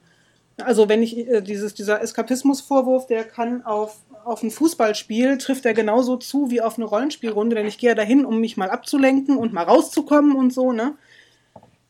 [0.59, 5.74] Also wenn ich äh, dieses, dieser Eskapismus-Vorwurf, der kann auf, auf ein Fußballspiel, trifft er
[5.74, 9.36] genauso zu wie auf eine Rollenspielrunde, denn ich gehe ja dahin, um mich mal abzulenken
[9.36, 10.94] und mal rauszukommen und so, ne?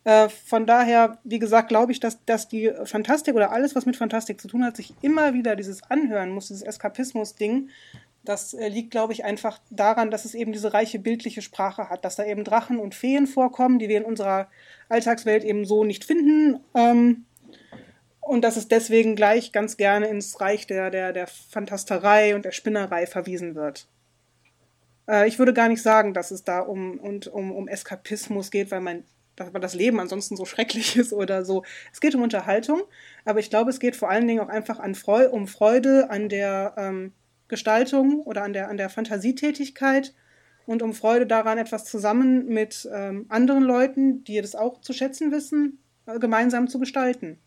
[0.05, 3.97] Äh, von daher, wie gesagt, glaube ich, dass, dass die Fantastik oder alles, was mit
[3.97, 7.69] Fantastik zu tun hat, sich immer wieder dieses Anhören muss, dieses Eskapismus-Ding,
[8.25, 12.05] das äh, liegt, glaube ich, einfach daran, dass es eben diese reiche bildliche Sprache hat,
[12.05, 14.49] dass da eben Drachen und Feen vorkommen, die wir in unserer
[14.89, 16.61] Alltagswelt eben so nicht finden.
[16.75, 17.25] Ähm,
[18.21, 22.53] und dass es deswegen gleich ganz gerne ins Reich der, der, der Fantasterei und der
[22.53, 23.89] Spinnerei verwiesen wird.
[25.09, 28.71] Äh, ich würde gar nicht sagen, dass es da um, und, um, um Eskapismus geht,
[28.71, 29.05] weil mein
[29.37, 31.65] dass das Leben ansonsten so schrecklich ist oder so.
[31.93, 32.83] Es geht um Unterhaltung,
[33.25, 36.29] aber ich glaube, es geht vor allen Dingen auch einfach an Freu um Freude an
[36.29, 37.13] der ähm,
[37.49, 40.15] Gestaltung oder an der, an der Fantasietätigkeit
[40.67, 45.33] und um Freude daran, etwas zusammen mit ähm, anderen Leuten, die das auch zu schätzen
[45.33, 47.39] wissen, äh, gemeinsam zu gestalten.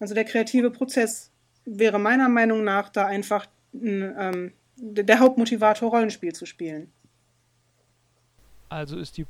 [0.00, 1.30] Also der kreative Prozess
[1.64, 6.92] wäre meiner Meinung nach da einfach ein, ähm, der Hauptmotivator, Rollenspiel zu spielen.
[8.68, 9.26] Also ist die,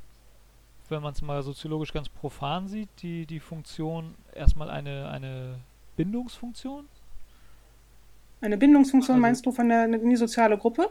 [0.89, 5.55] wenn man es mal soziologisch ganz profan sieht, die, die Funktion erstmal eine, eine
[5.97, 6.85] Bindungsfunktion?
[8.41, 10.89] Eine Bindungsfunktion Also- meinst du von der in die soziale Gruppe?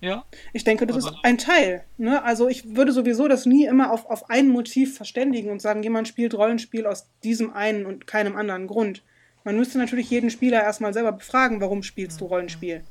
[0.00, 0.24] Ja.
[0.52, 1.84] Ich denke, das Also- ist ein Teil.
[1.96, 2.22] Ne?
[2.22, 6.06] Also ich würde sowieso das nie immer auf, auf ein Motiv verständigen und sagen, jemand
[6.06, 9.02] spielt Rollenspiel aus diesem einen und keinem anderen Grund.
[9.44, 12.84] Man müsste natürlich jeden Spieler erstmal selber befragen, warum spielst du Rollenspiel.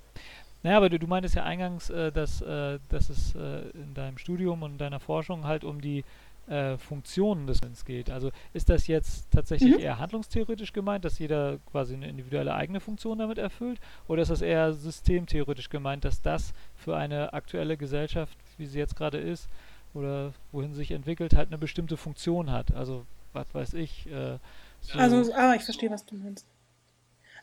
[0.64, 4.18] Naja, aber du, du meintest ja eingangs, äh, dass, äh, dass es äh, in deinem
[4.18, 6.04] Studium und deiner Forschung halt um die
[6.48, 8.10] äh, Funktionen des Sinns geht.
[8.10, 9.80] Also ist das jetzt tatsächlich Mhm.
[9.80, 13.80] eher handlungstheoretisch gemeint, dass jeder quasi eine individuelle eigene Funktion damit erfüllt?
[14.08, 18.96] Oder ist das eher systemtheoretisch gemeint, dass das für eine aktuelle Gesellschaft, wie sie jetzt
[18.96, 19.48] gerade ist,
[19.94, 22.74] oder wohin sie sich entwickelt, halt eine bestimmte Funktion hat?
[22.76, 24.06] Also, was weiß ich.
[24.08, 24.38] Äh,
[24.82, 26.46] so Also, ah, ich verstehe, was du meinst.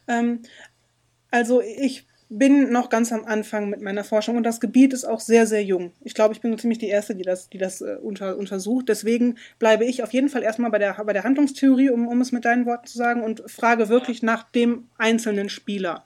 [0.07, 0.42] Ähm,
[1.30, 2.07] also ich
[2.38, 5.62] bin noch ganz am Anfang mit meiner Forschung und das Gebiet ist auch sehr, sehr
[5.62, 5.92] jung.
[6.02, 8.88] Ich glaube, ich bin so ziemlich die Erste, die das, die das äh, unter, untersucht.
[8.88, 12.32] Deswegen bleibe ich auf jeden Fall erstmal bei der, bei der Handlungstheorie, um, um es
[12.32, 16.04] mit deinen Worten zu sagen, und frage wirklich nach dem einzelnen Spieler.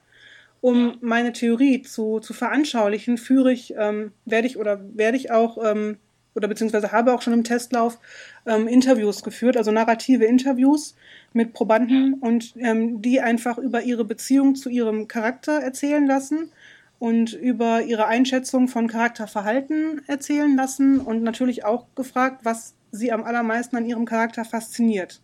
[0.60, 5.58] um meine Theorie zu, zu veranschaulichen, führe ich, ähm, werde ich oder werde ich auch
[5.64, 5.98] ähm,
[6.37, 7.99] oder beziehungsweise habe auch schon im Testlauf
[8.47, 10.95] ähm, Interviews geführt, also narrative Interviews
[11.32, 16.53] mit Probanden und ähm, die einfach über ihre Beziehung zu ihrem Charakter erzählen lassen
[16.99, 23.24] und über ihre Einschätzung von Charakterverhalten erzählen lassen und natürlich auch gefragt, was sie am
[23.24, 25.20] allermeisten an ihrem Charakter fasziniert.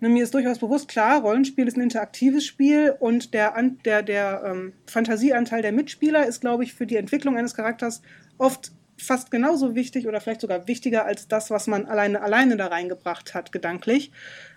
[0.00, 3.54] Ne, mir ist durchaus bewusst, klar, Rollenspiel ist ein interaktives Spiel und der,
[3.84, 8.00] der, der ähm, Fantasieanteil der Mitspieler ist, glaube ich, für die Entwicklung eines Charakters
[8.38, 12.66] oft fast genauso wichtig oder vielleicht sogar wichtiger als das, was man alleine, alleine da
[12.66, 14.12] reingebracht hat, gedanklich.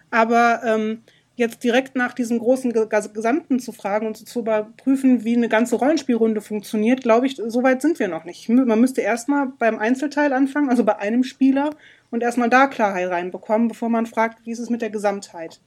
[0.10, 1.04] Aber ähm,
[1.36, 6.42] jetzt direkt nach diesem großen Gesamten zu fragen und zu überprüfen, wie eine ganze Rollenspielrunde
[6.42, 8.50] funktioniert, glaube ich, so weit sind wir noch nicht.
[8.50, 11.72] Man müsste erstmal beim Einzelteil anfangen, also bei einem Spieler,
[12.12, 15.60] und erstmal da Klarheit reinbekommen, bevor man fragt, wie ist es mit der Gesamtheit.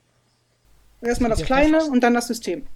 [1.00, 2.66] Erstmal das Kleine und dann das System.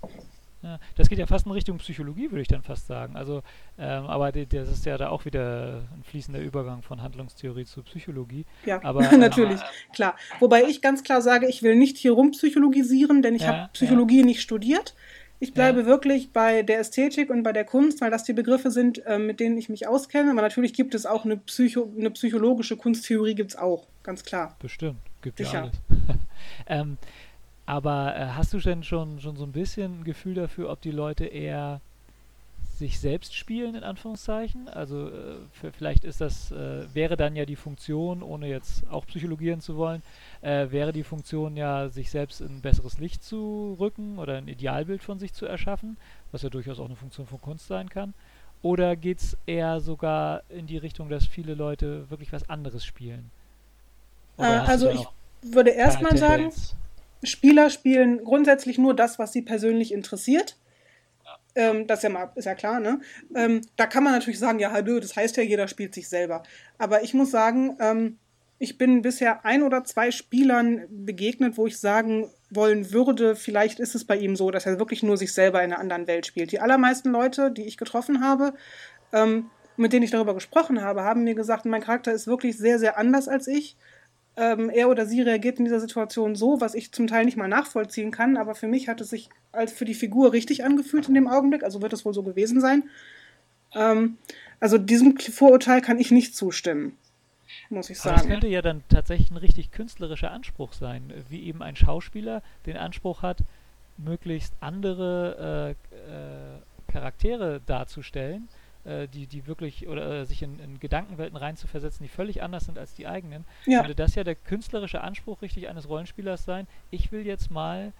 [0.63, 3.15] Ja, das geht ja fast in Richtung Psychologie, würde ich dann fast sagen.
[3.17, 3.43] Also,
[3.79, 8.45] ähm, aber das ist ja da auch wieder ein fließender Übergang von Handlungstheorie zu Psychologie.
[8.67, 10.17] Ja, aber, natürlich, äh, klar.
[10.41, 14.21] Wobei ich ganz klar sage, ich will nicht hier rumpsychologisieren, denn ich ja, habe Psychologie
[14.21, 14.27] ja.
[14.27, 14.95] nicht studiert.
[15.41, 15.87] Ich bleibe ja.
[15.87, 19.39] wirklich bei der Ästhetik und bei der Kunst, weil das die Begriffe sind, äh, mit
[19.39, 20.33] denen ich mich auskenne.
[20.33, 24.57] Aber natürlich gibt es auch eine, Psycho eine psychologische Kunsttheorie, gibt es auch, ganz klar.
[24.59, 25.77] Bestimmt, gibt es ja alles.
[26.67, 26.99] ähm,
[27.69, 30.91] aber äh, hast du denn schon, schon so ein bisschen ein Gefühl dafür, ob die
[30.91, 31.83] Leute eher
[32.79, 34.71] sich selbst spielen, in Anführungszeichen?
[34.71, 35.37] Also äh,
[35.79, 40.01] vielleicht ist das, äh, wäre dann ja die Funktion, ohne jetzt auch psychologieren zu wollen,
[40.41, 44.49] äh, wäre die Funktion ja, sich selbst in ein besseres Licht zu rücken oder ein
[44.49, 45.99] Idealbild von sich zu erschaffen,
[46.33, 48.15] was ja durchaus auch eine Funktion von Kunst sein kann.
[48.63, 53.31] Oder geht es eher sogar in die Richtung, dass viele Leute wirklich was anderes spielen?
[54.39, 55.07] Äh, also ich
[55.43, 56.51] würde erstmal sagen,
[57.23, 60.57] Spieler spielen grundsätzlich nur das, was sie persönlich interessiert.
[61.55, 63.01] Ähm, das ist ja, mal, ist ja klar, ne?
[63.35, 66.43] Ähm, da kann man natürlich sagen, ja, hallo, das heißt ja, jeder spielt sich selber.
[66.79, 68.19] Aber ich muss sagen, ähm,
[68.59, 73.95] ich bin bisher ein oder zwei Spielern begegnet, wo ich sagen wollen würde, vielleicht ist
[73.95, 76.51] es bei ihm so, dass er wirklich nur sich selber in einer anderen Welt spielt.
[76.51, 78.55] Die allermeisten Leute, die ich getroffen habe,
[79.13, 82.79] ähm, mit denen ich darüber gesprochen habe, haben mir gesagt, mein Charakter ist wirklich sehr,
[82.79, 83.77] sehr anders als ich
[84.39, 87.49] ähm, er oder sie reagiert in dieser Situation so, was ich zum Teil nicht mal
[87.49, 91.15] nachvollziehen kann, aber für mich hat es sich als für die Figur richtig angefühlt in
[91.15, 92.85] dem Augenblick, also wird es wohl so gewesen sein.
[93.75, 94.17] Ähm,
[94.61, 96.97] also diesem Vorurteil kann ich nicht zustimmen,
[97.69, 98.15] muss ich sagen.
[98.15, 102.43] Aber das könnte ja dann tatsächlich ein richtig künstlerischer Anspruch sein, wie eben ein Schauspieler
[102.65, 103.39] den Anspruch hat,
[103.97, 108.49] möglichst andere äh, äh, Charaktere darzustellen
[108.89, 112.79] äh, die, die wirklich oder äh, sich in, in, Gedankenwelten reinzuversetzen, die völlig anders sind
[112.79, 113.81] als die eigenen, ja.
[113.81, 116.67] könnte das ja der künstlerische Anspruch richtig eines Rollenspielers sein.
[116.91, 117.93] Ich will jetzt mal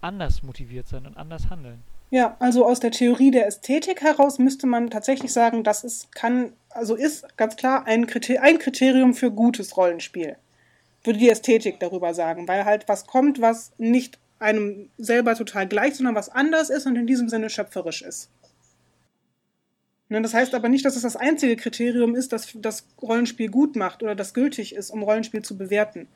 [0.00, 1.82] anders motiviert sein und anders handeln.
[2.10, 6.52] Ja, also aus der Theorie der Ästhetik heraus müsste man tatsächlich sagen, das ist, kann,
[6.70, 10.36] also ist ganz klar ein, Kriter ein Kriterium für gutes Rollenspiel.
[11.04, 15.96] Würde die Ästhetik darüber sagen, weil halt was kommt, was nicht einem selber total gleich,
[15.96, 18.30] sondern was anders ist und in diesem Sinne schöpferisch ist.
[20.10, 23.76] Ne, das heißt aber nicht, dass es das einzige Kriterium ist, das das Rollenspiel gut
[23.76, 26.08] macht oder das gültig ist, um Rollenspiel zu bewerten.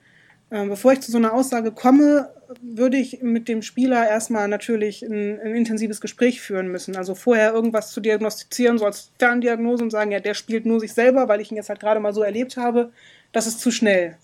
[0.50, 2.28] Ähm, bevor ich zu so einer Aussage komme,
[2.60, 6.96] würde ich mit dem Spieler erstmal natürlich ein, ein, intensives Gespräch führen müssen.
[6.96, 10.92] Also vorher irgendwas zu diagnostizieren, so als Ferndiagnose und sagen, ja, der spielt nur sich
[10.92, 12.90] selber, weil ich ihn jetzt halt gerade mal so erlebt habe,
[13.30, 14.16] das ist zu schnell.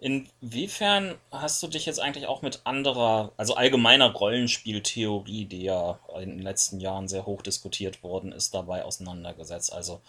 [0.00, 6.30] Inwiefern hast du dich jetzt eigentlich auch mit anderer, also allgemeiner Rollenspieltheorie, die ja in
[6.30, 9.72] den letzten Jahren sehr hoch diskutiert worden ist, dabei auseinandergesetzt?
[9.72, 10.00] Also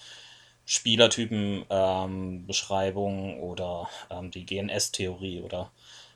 [0.65, 2.45] Spielertypen, ähm,
[3.41, 5.71] oder ähm, die GNS-Theorie oder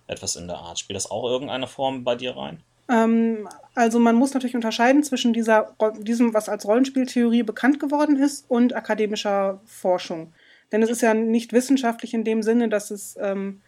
[0.05, 0.77] etwas in der Art.
[0.77, 2.61] Spielt das auch irgendeine Form bei dir rein?
[2.89, 8.45] Ähm, also man muss natürlich unterscheiden zwischen dieser, diesem, was als Rollenspieltheorie bekannt geworden ist,
[8.49, 10.33] und akademischer Forschung.
[10.73, 13.61] Denn es ist ja nicht wissenschaftlich in dem Sinne, dass es ähm,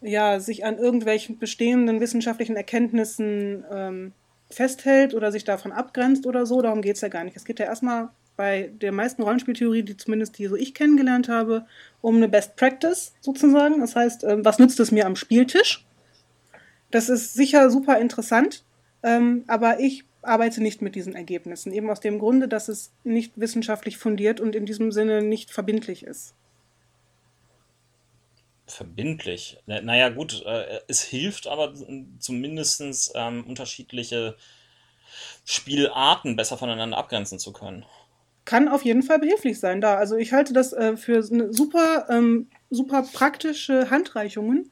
[0.00, 4.12] ja, sich an irgendwelchen bestehenden wissenschaftlichen Erkenntnissen ähm,
[4.48, 6.62] festhält oder sich davon abgrenzt oder so.
[6.62, 7.36] Darum geht es ja gar nicht.
[7.36, 11.66] Es geht ja erstmal bei der meisten Rollenspieltheorie, die zumindest die so ich kennengelernt habe,
[12.00, 13.80] um eine Best Practice sozusagen.
[13.80, 15.84] Das heißt, ähm, was nützt es mir am Spieltisch?
[16.90, 18.64] Das ist sicher super interessant,
[19.02, 23.32] ähm, aber ich arbeite nicht mit diesen Ergebnissen, eben aus dem Grunde, dass es nicht
[23.36, 26.34] wissenschaftlich fundiert und in diesem Sinne nicht verbindlich ist.
[28.66, 29.58] Verbindlich.
[29.66, 31.74] Naja, gut, äh, es hilft aber
[32.18, 34.36] zumindest ähm, unterschiedliche
[35.44, 37.84] Spielarten besser voneinander abgrenzen zu können.
[38.44, 39.96] Kann auf jeden Fall behilflich sein, da.
[39.96, 44.70] Also ich halte das äh, für eine super, ähm, super praktische Handreichungen,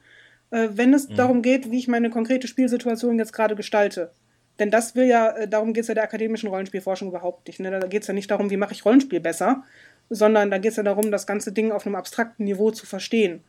[0.51, 1.15] äh, wenn es mhm.
[1.15, 4.13] darum geht, wie ich meine konkrete Spielsituation jetzt gerade gestalte
[4.59, 7.59] Denn das will ja, äh, darum geht es ja der akademischen Rollenspielforschung überhaupt nicht.
[7.59, 7.71] Ne?
[7.71, 9.63] Da geht es ja nicht darum, wie mache ich Rollenspiel besser,
[10.09, 13.41] sondern da geht es ja darum, das ganze Ding auf einem abstrakten Niveau zu verstehen.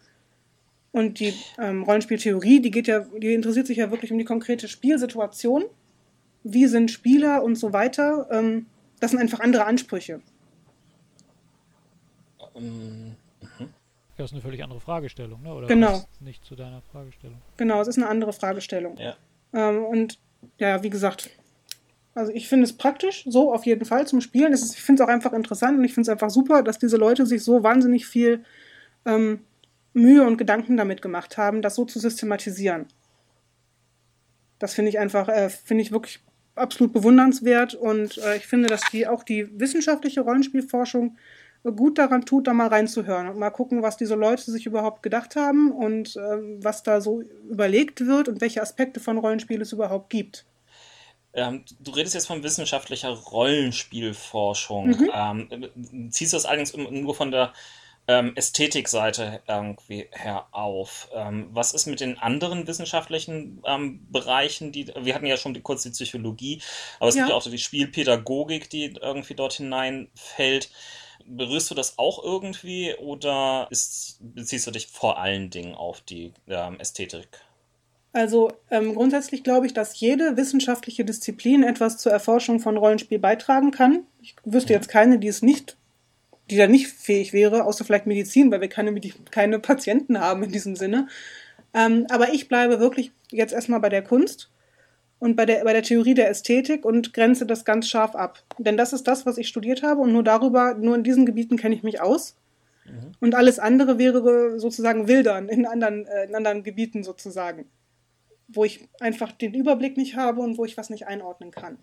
[0.93, 4.69] Und die ähm, Rollenspieltheorie, die geht ja, die interessiert sich ja wirklich um die konkrete
[4.69, 5.65] Spielsituation.
[6.43, 8.29] Wie sind Spieler und so weiter.
[8.31, 8.67] Ähm,
[8.99, 10.21] das sind einfach andere Ansprüche.
[12.57, 13.75] Ähm, mhm.
[14.17, 15.55] Ja, ist eine völlig andere Fragestellung, ne?
[15.55, 16.03] Oder genau.
[16.21, 17.39] nicht zu deiner Fragestellung?
[17.57, 18.97] Genau, es ist eine andere Fragestellung.
[18.99, 19.17] Ja.
[19.53, 20.19] Ähm, und
[20.59, 21.31] ja, wie gesagt,
[22.15, 24.53] also ich finde es praktisch, so auf jeden Fall zum Spielen.
[24.53, 26.97] Ist, ich finde es auch einfach interessant und ich finde es einfach super, dass diese
[26.97, 28.45] Leute sich so wahnsinnig viel
[29.07, 29.41] ähm,
[29.93, 32.87] Mühe und Gedanken damit gemacht haben, das so zu systematisieren.
[34.59, 36.21] Das finde ich einfach, äh, finde ich wirklich
[36.55, 41.17] absolut bewundernswert und äh, ich finde, dass die auch die wissenschaftliche Rollenspielforschung
[41.63, 45.37] gut daran tut, da mal reinzuhören und mal gucken, was diese Leute sich überhaupt gedacht
[45.37, 50.11] haben und äh, was da so überlegt wird und welche Aspekte von Rollenspiel es überhaupt
[50.11, 50.47] gibt.
[51.33, 54.89] Ähm, du redest jetzt von wissenschaftlicher Rollenspielforschung.
[54.89, 55.11] Mhm.
[55.15, 57.53] Ähm, ziehst du das allerdings nur von der
[58.09, 61.09] ähm, Ästhetikseite irgendwie her auf.
[61.15, 64.73] Ähm, was ist mit den anderen wissenschaftlichen ähm, Bereichen?
[64.73, 66.61] Die, wir hatten ja schon die, kurz die Psychologie,
[66.99, 67.23] aber es ja.
[67.23, 70.71] gibt ja auch die Spielpädagogik, die irgendwie dort hineinfällt.
[71.27, 76.33] Berührst du das auch irgendwie oder ist, beziehst du dich vor allen Dingen auf die
[76.49, 77.29] ähm, Ästhetik?
[78.13, 83.71] Also ähm, grundsätzlich glaube ich, dass jede wissenschaftliche Disziplin etwas zur Erforschung von Rollenspiel beitragen
[83.71, 84.05] kann.
[84.21, 85.77] Ich wüsste jetzt keine, die es nicht,
[86.51, 89.01] die da nicht fähig wäre, außer vielleicht Medizin, weil wir keine,
[89.31, 91.07] keine Patienten haben in diesem Sinne.
[91.73, 94.51] Ähm, aber ich bleibe wirklich jetzt erstmal bei der Kunst
[95.21, 98.43] und bei der, bei der Theorie der Ästhetik und grenze das ganz scharf ab.
[98.59, 101.59] Denn das ist das, was ich studiert habe und nur darüber, nur in diesen Gebieten
[101.59, 102.37] kenne ich mich aus.
[102.87, 103.13] Mhm.
[103.21, 107.67] Und alles andere wäre sozusagen Wildern in anderen, äh, in anderen Gebieten sozusagen,
[108.49, 111.79] wo ich einfach den Überblick nicht habe und wo ich was nicht einordnen kann.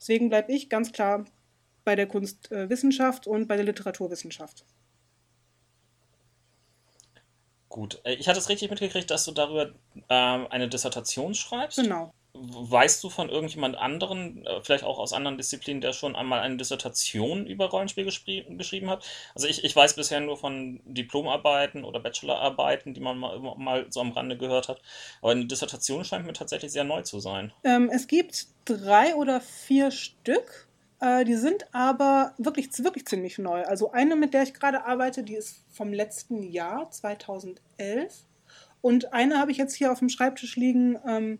[0.00, 1.26] Deswegen bleibe ich ganz klar
[1.84, 4.64] bei der Kunstwissenschaft und bei der Literaturwissenschaft.
[7.68, 9.70] Gut, äh, ich hatte es richtig mitgekriegt, dass du darüber
[10.08, 11.78] ähm, eine Dissertation schreibst.
[11.78, 12.12] Genau.
[12.34, 16.56] Weißt du von irgendjemand anderen, äh, vielleicht auch aus anderen Disziplinen, der schon einmal eine
[16.56, 19.04] Dissertation über Rollenspiel geschrieben hat?
[19.34, 24.00] Also ich, ich weiß bisher nur von Diplomarbeiten oder Bachelorarbeiten, die man mal, mal so
[24.00, 24.80] am Rande gehört hat.
[25.20, 27.52] Aber eine Dissertation scheint mir tatsächlich sehr neu zu sein.
[27.64, 30.67] Ähm, es gibt drei oder vier Stück
[31.00, 33.62] äh, die sind aber wirklich, wirklich ziemlich neu.
[33.62, 38.24] Also eine, mit der ich gerade arbeite, die ist vom letzten Jahr, 2011.
[38.80, 41.38] Und eine habe ich jetzt hier auf dem Schreibtisch liegen, ähm,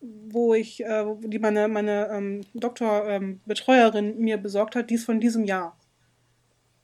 [0.00, 5.20] wo ich, äh, die meine, meine ähm, Doktorbetreuerin ähm, mir besorgt hat, die ist von
[5.20, 5.76] diesem Jahr.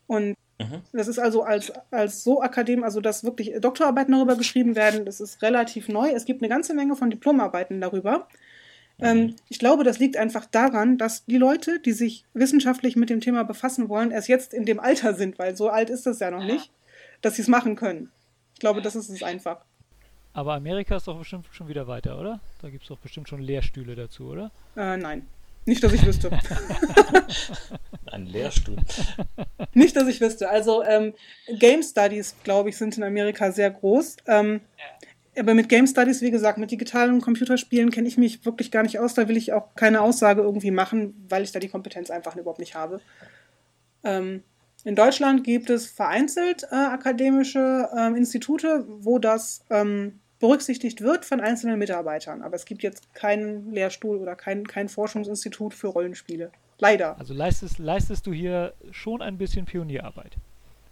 [0.06, 0.82] Und mhm.
[0.92, 5.20] das ist also als, als so akademisch, also dass wirklich Doktorarbeiten darüber geschrieben werden, das
[5.20, 6.10] ist relativ neu.
[6.10, 8.28] Es gibt eine ganze Menge von Diplomarbeiten darüber.
[9.00, 13.20] Ähm, ich glaube, das liegt einfach daran, dass die Leute, die sich wissenschaftlich mit dem
[13.20, 16.30] Thema befassen wollen, erst jetzt in dem Alter sind, weil so alt ist das ja
[16.30, 16.70] noch nicht,
[17.20, 18.10] dass sie es machen können.
[18.54, 19.64] Ich glaube, das ist es einfach.
[20.32, 22.40] Aber Amerika ist doch bestimmt schon wieder weiter, oder?
[22.60, 24.50] Da gibt es doch bestimmt schon Lehrstühle dazu, oder?
[24.76, 25.26] Äh, nein.
[25.64, 26.30] Nicht, dass ich wüsste.
[28.06, 28.76] Ein Lehrstuhl.
[29.74, 30.48] Nicht, dass ich wüsste.
[30.48, 31.12] Also ähm,
[31.58, 34.16] Game Studies, glaube ich, sind in Amerika sehr groß.
[34.26, 34.60] Ähm,
[35.38, 38.98] aber mit Game Studies, wie gesagt, mit digitalen Computerspielen kenne ich mich wirklich gar nicht
[38.98, 39.14] aus.
[39.14, 42.58] Da will ich auch keine Aussage irgendwie machen, weil ich da die Kompetenz einfach überhaupt
[42.58, 43.00] nicht habe.
[44.04, 44.42] Ähm,
[44.84, 51.40] in Deutschland gibt es vereinzelt äh, akademische äh, Institute, wo das ähm, berücksichtigt wird von
[51.40, 52.42] einzelnen Mitarbeitern.
[52.42, 56.52] Aber es gibt jetzt keinen Lehrstuhl oder kein, kein Forschungsinstitut für Rollenspiele.
[56.78, 57.18] Leider.
[57.18, 60.36] Also leistest, leistest du hier schon ein bisschen Pionierarbeit?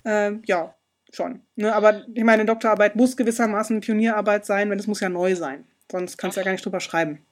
[0.05, 0.75] Ähm, ja,
[1.17, 1.43] schon.
[1.57, 1.75] Ne?
[1.75, 5.64] Aber ich meine, Doktorarbeit muss gewissermaßen Pionierarbeit sein, wenn es muss ja neu sein.
[5.91, 7.25] Sonst kannst du ja gar nicht drüber schreiben.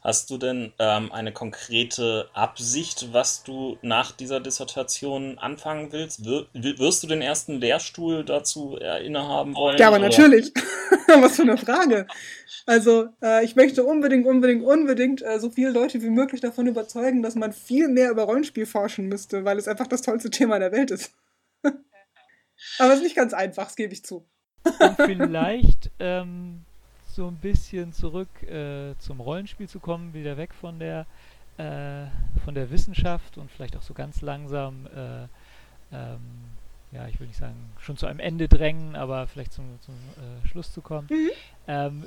[0.00, 6.24] Hast du denn ähm, eine konkrete Absicht, was du nach dieser Dissertation anfangen willst?
[6.24, 6.46] Wir,
[6.78, 9.76] wirst du den ersten Lehrstuhl dazu innehaben wollen?
[9.76, 10.08] Ja, aber oder?
[10.08, 10.52] natürlich.
[11.08, 12.06] was für eine Frage.
[12.66, 17.22] Also, äh, ich möchte unbedingt, unbedingt, unbedingt äh, so viele Leute wie möglich davon überzeugen,
[17.22, 20.70] dass man viel mehr über Rollenspiel forschen müsste, weil es einfach das tollste Thema der
[20.70, 21.12] Welt ist.
[22.78, 24.26] Aber es ist nicht ganz einfach, das gebe ich zu.
[24.64, 26.64] Und vielleicht ähm,
[27.06, 31.06] so ein bisschen zurück äh, zum Rollenspiel zu kommen, wieder weg von der,
[31.56, 32.06] äh,
[32.44, 35.22] von der Wissenschaft und vielleicht auch so ganz langsam, äh,
[35.92, 36.20] ähm,
[36.92, 40.46] ja, ich will nicht sagen, schon zu einem Ende drängen, aber vielleicht zum, zum äh,
[40.48, 41.08] Schluss zu kommen.
[41.10, 41.30] Mhm.
[41.66, 42.06] Ähm,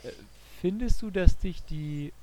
[0.61, 2.13] findest du, dass dich die,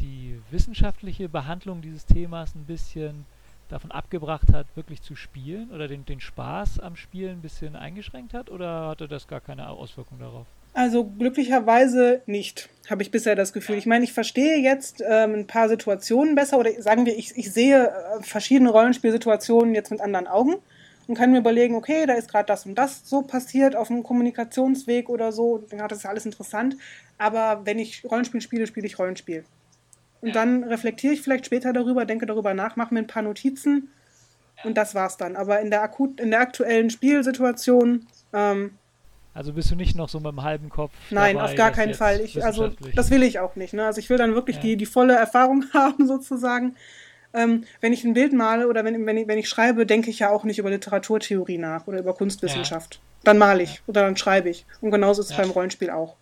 [0.00, 3.26] die wissenschaftliche Behandlung dieses Themas ein bisschen
[3.72, 8.34] davon abgebracht hat, wirklich zu spielen oder den, den Spaß am Spielen ein bisschen eingeschränkt
[8.34, 10.46] hat oder hatte das gar keine Auswirkung darauf?
[10.74, 13.76] Also glücklicherweise nicht, habe ich bisher das Gefühl.
[13.76, 17.52] Ich meine, ich verstehe jetzt ähm, ein paar Situationen besser oder sagen wir, ich, ich
[17.52, 20.54] sehe äh, verschiedene Rollenspielsituationen jetzt mit anderen Augen
[21.06, 24.02] und kann mir überlegen, okay, da ist gerade das und das so passiert auf einem
[24.02, 25.64] Kommunikationsweg oder so.
[25.76, 26.76] Ja, das ist alles interessant.
[27.18, 29.44] Aber wenn ich Rollenspiel spiele, spiele ich Rollenspiel.
[30.22, 30.34] Und ja.
[30.34, 33.90] dann reflektiere ich vielleicht später darüber, denke darüber nach, mache mir ein paar Notizen
[34.64, 35.36] und das war's dann.
[35.36, 38.78] Aber in der, akut, in der aktuellen Spielsituation ähm,
[39.34, 40.92] also bist du nicht noch so mit dem halben Kopf.
[41.10, 42.20] Nein, dabei, auf gar keinen Fall.
[42.20, 43.72] Ich, also das will ich auch nicht.
[43.72, 43.84] Ne?
[43.86, 44.62] Also ich will dann wirklich ja.
[44.62, 46.76] die, die volle Erfahrung haben sozusagen.
[47.34, 50.18] Ähm, wenn ich ein Bild male oder wenn, wenn, ich, wenn ich schreibe, denke ich
[50.18, 52.96] ja auch nicht über Literaturtheorie nach oder über Kunstwissenschaft.
[52.96, 53.00] Ja.
[53.24, 53.80] Dann male ich ja.
[53.86, 54.66] oder dann schreibe ich.
[54.82, 56.16] Und genauso ist es beim Rollenspiel auch.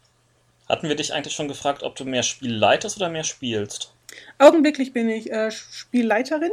[0.70, 3.92] Hatten wir dich eigentlich schon gefragt, ob du mehr Spiel leitest oder mehr spielst?
[4.38, 6.52] Augenblicklich bin ich äh, Spielleiterin.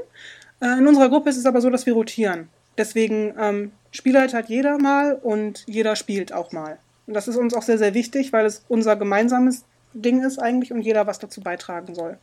[0.59, 2.49] Äh, in unserer Gruppe ist es aber so, dass wir rotieren.
[2.80, 6.80] Deswegen ähm, Spielleiter hat jeder mal und jeder spielt auch mal.
[7.05, 10.74] Und das ist uns auch sehr, sehr wichtig, weil es unser gemeinsames Ding ist eigentlich
[10.74, 12.18] und jeder was dazu beitragen soll.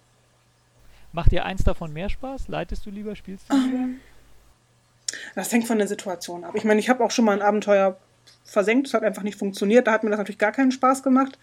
[1.12, 2.48] Macht dir eins davon mehr Spaß?
[2.48, 3.86] Leitest du lieber, spielst du lieber?
[5.36, 6.56] Das hängt von der Situation ab.
[6.56, 7.96] Ich meine, ich habe auch schon mal ein Abenteuer
[8.44, 9.86] versenkt, es hat einfach nicht funktioniert.
[9.86, 11.38] Da hat mir das natürlich gar keinen Spaß gemacht.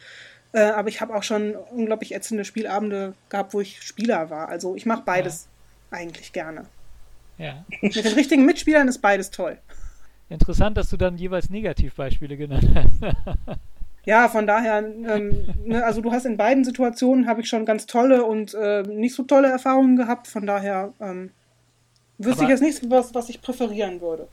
[0.54, 4.49] Äh, aber ich habe auch schon unglaublich ätzende Spielabende gehabt, wo ich Spieler war.
[4.49, 5.47] Also ich mache beides
[5.91, 5.97] ja.
[5.97, 6.66] eigentlich gerne.
[7.38, 7.66] Ja.
[7.82, 9.58] Mit den richtigen Mitspielern ist beides toll.
[10.30, 13.16] Interessant, dass du dann jeweils Negativbeispiele genannt hast.
[14.06, 17.86] ja, von daher, ähm, ne, also du hast in beiden Situationen habe ich schon ganz
[17.86, 20.28] tolle und äh, nicht so tolle Erfahrungen gehabt.
[20.28, 21.32] Von daher ähm,
[22.18, 24.28] wüsste ich jetzt nichts, was, was ich präferieren würde.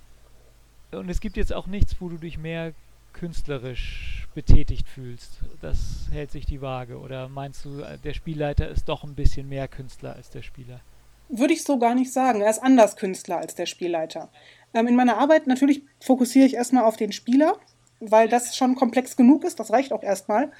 [0.92, 2.72] Und es gibt jetzt auch nichts, wo du dich mehr
[3.12, 5.40] künstlerisch betätigt fühlst.
[5.60, 6.98] Das hält sich die Waage.
[6.98, 10.80] Oder meinst du, der Spielleiter ist doch ein bisschen mehr Künstler als der Spieler?
[11.28, 12.40] Würde ich so gar nicht sagen.
[12.40, 14.30] Er ist anders Künstler als der Spielleiter.
[14.74, 17.58] Ähm, in meiner Arbeit natürlich fokussiere ich erstmal auf den Spieler,
[18.00, 20.52] weil das schon komplex genug ist, das reicht auch erstmal.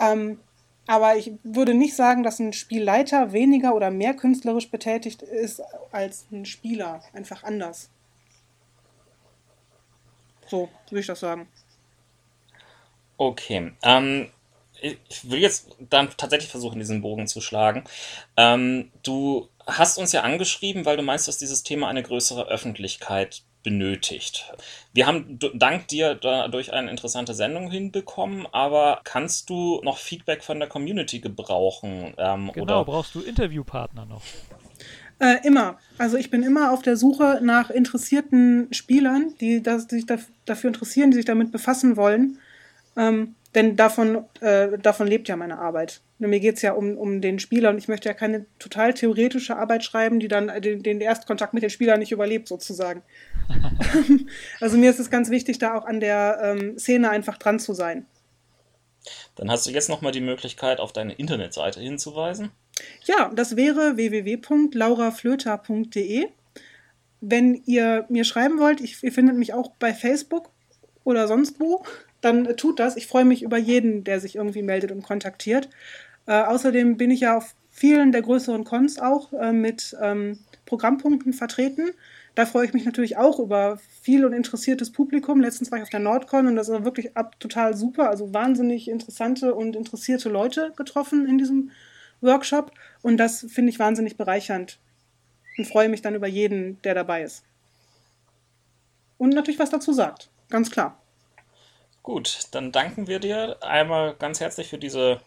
[0.00, 0.38] Ähm,
[0.86, 5.62] aber ich würde nicht sagen, dass ein Spielleiter weniger oder mehr künstlerisch betätigt ist
[5.92, 7.02] als ein Spieler.
[7.12, 7.88] Einfach anders.
[10.46, 11.48] So würde ich das sagen.
[13.16, 13.72] Okay.
[13.82, 14.28] Ähm,
[14.80, 17.84] ich will jetzt dann tatsächlich versuchen, diesen Bogen zu schlagen.
[18.36, 23.42] Ähm, du hast uns ja angeschrieben, weil du meinst, dass dieses Thema eine größere Öffentlichkeit
[23.62, 24.52] benötigt.
[24.92, 30.58] Wir haben dank dir dadurch eine interessante Sendung hinbekommen, aber kannst du noch Feedback von
[30.58, 32.14] der Community gebrauchen?
[32.18, 32.84] Ähm, genau, oder?
[32.84, 34.22] brauchst du Interviewpartner noch?
[35.18, 35.78] Äh, immer.
[35.96, 40.06] Also ich bin immer auf der Suche nach interessierten Spielern, die, das, die sich
[40.44, 42.38] dafür interessieren, die sich damit befassen wollen.
[42.96, 46.00] Ähm, denn davon, äh, davon lebt ja meine Arbeit.
[46.18, 49.56] Mir geht es ja um, um den Spieler und ich möchte ja keine total theoretische
[49.56, 53.02] Arbeit schreiben, die dann den, den Erstkontakt mit den Spielern nicht überlebt, sozusagen.
[54.60, 57.74] also mir ist es ganz wichtig, da auch an der ähm, Szene einfach dran zu
[57.74, 58.06] sein.
[59.36, 62.50] Dann hast du jetzt nochmal die Möglichkeit, auf deine Internetseite hinzuweisen.
[63.04, 66.28] Ja, das wäre www.lauraflöter.de.
[67.20, 70.50] Wenn ihr mir schreiben wollt, ich, ihr findet mich auch bei Facebook
[71.04, 71.84] oder sonst wo
[72.24, 72.96] dann tut das.
[72.96, 75.68] Ich freue mich über jeden, der sich irgendwie meldet und kontaktiert.
[76.26, 81.32] Äh, außerdem bin ich ja auf vielen der größeren Cons auch äh, mit ähm, Programmpunkten
[81.32, 81.90] vertreten.
[82.34, 85.40] Da freue ich mich natürlich auch über viel und interessiertes Publikum.
[85.40, 88.10] Letztens war ich auf der Nordcon und das war wirklich ab, total super.
[88.10, 91.70] Also wahnsinnig interessante und interessierte Leute getroffen in diesem
[92.20, 92.72] Workshop.
[93.02, 94.78] Und das finde ich wahnsinnig bereichernd
[95.58, 97.44] und freue mich dann über jeden, der dabei ist.
[99.18, 100.30] Und natürlich was dazu sagt.
[100.48, 101.03] Ganz klar.
[102.04, 105.22] Gut, dann danken wir dir einmal ganz herzlich für diese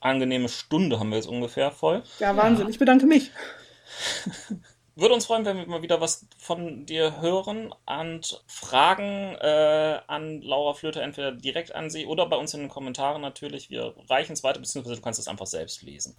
[0.00, 2.02] angenehme Stunde, haben wir jetzt ungefähr voll.
[2.18, 2.70] Ja, Wahnsinn, ja.
[2.70, 3.30] ich bedanke mich.
[4.96, 10.40] Würde uns freuen, wenn wir mal wieder was von dir hören und Fragen äh, an
[10.40, 13.68] Laura Flöter entweder direkt an sie oder bei uns in den Kommentaren natürlich.
[13.68, 16.16] Wir reichen es weiter, beziehungsweise du kannst es einfach selbst lesen.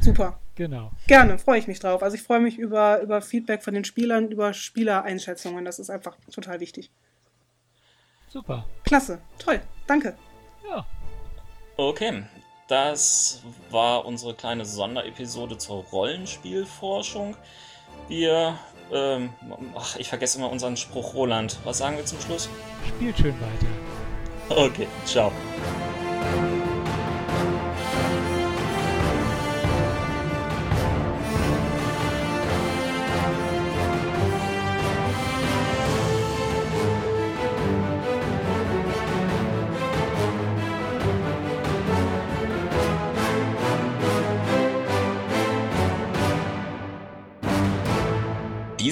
[0.00, 0.38] Super.
[0.54, 0.92] Genau.
[1.08, 2.04] Gerne, freue ich mich drauf.
[2.04, 5.64] Also ich freue mich über, über Feedback von den Spielern, über Spielereinschätzungen.
[5.64, 6.92] Das ist einfach total wichtig.
[8.34, 8.64] Super.
[8.84, 9.20] Klasse.
[9.38, 9.60] Toll.
[9.86, 10.16] Danke.
[10.68, 10.84] Ja.
[11.76, 12.24] Okay.
[12.66, 17.36] Das war unsere kleine Sonderepisode zur Rollenspielforschung.
[18.08, 18.58] Wir,
[18.90, 19.30] ähm,
[19.76, 21.60] ach, ich vergesse immer unseren Spruch Roland.
[21.62, 22.48] Was sagen wir zum Schluss?
[22.88, 24.62] Spielt schön weiter.
[24.62, 25.30] Okay, ciao.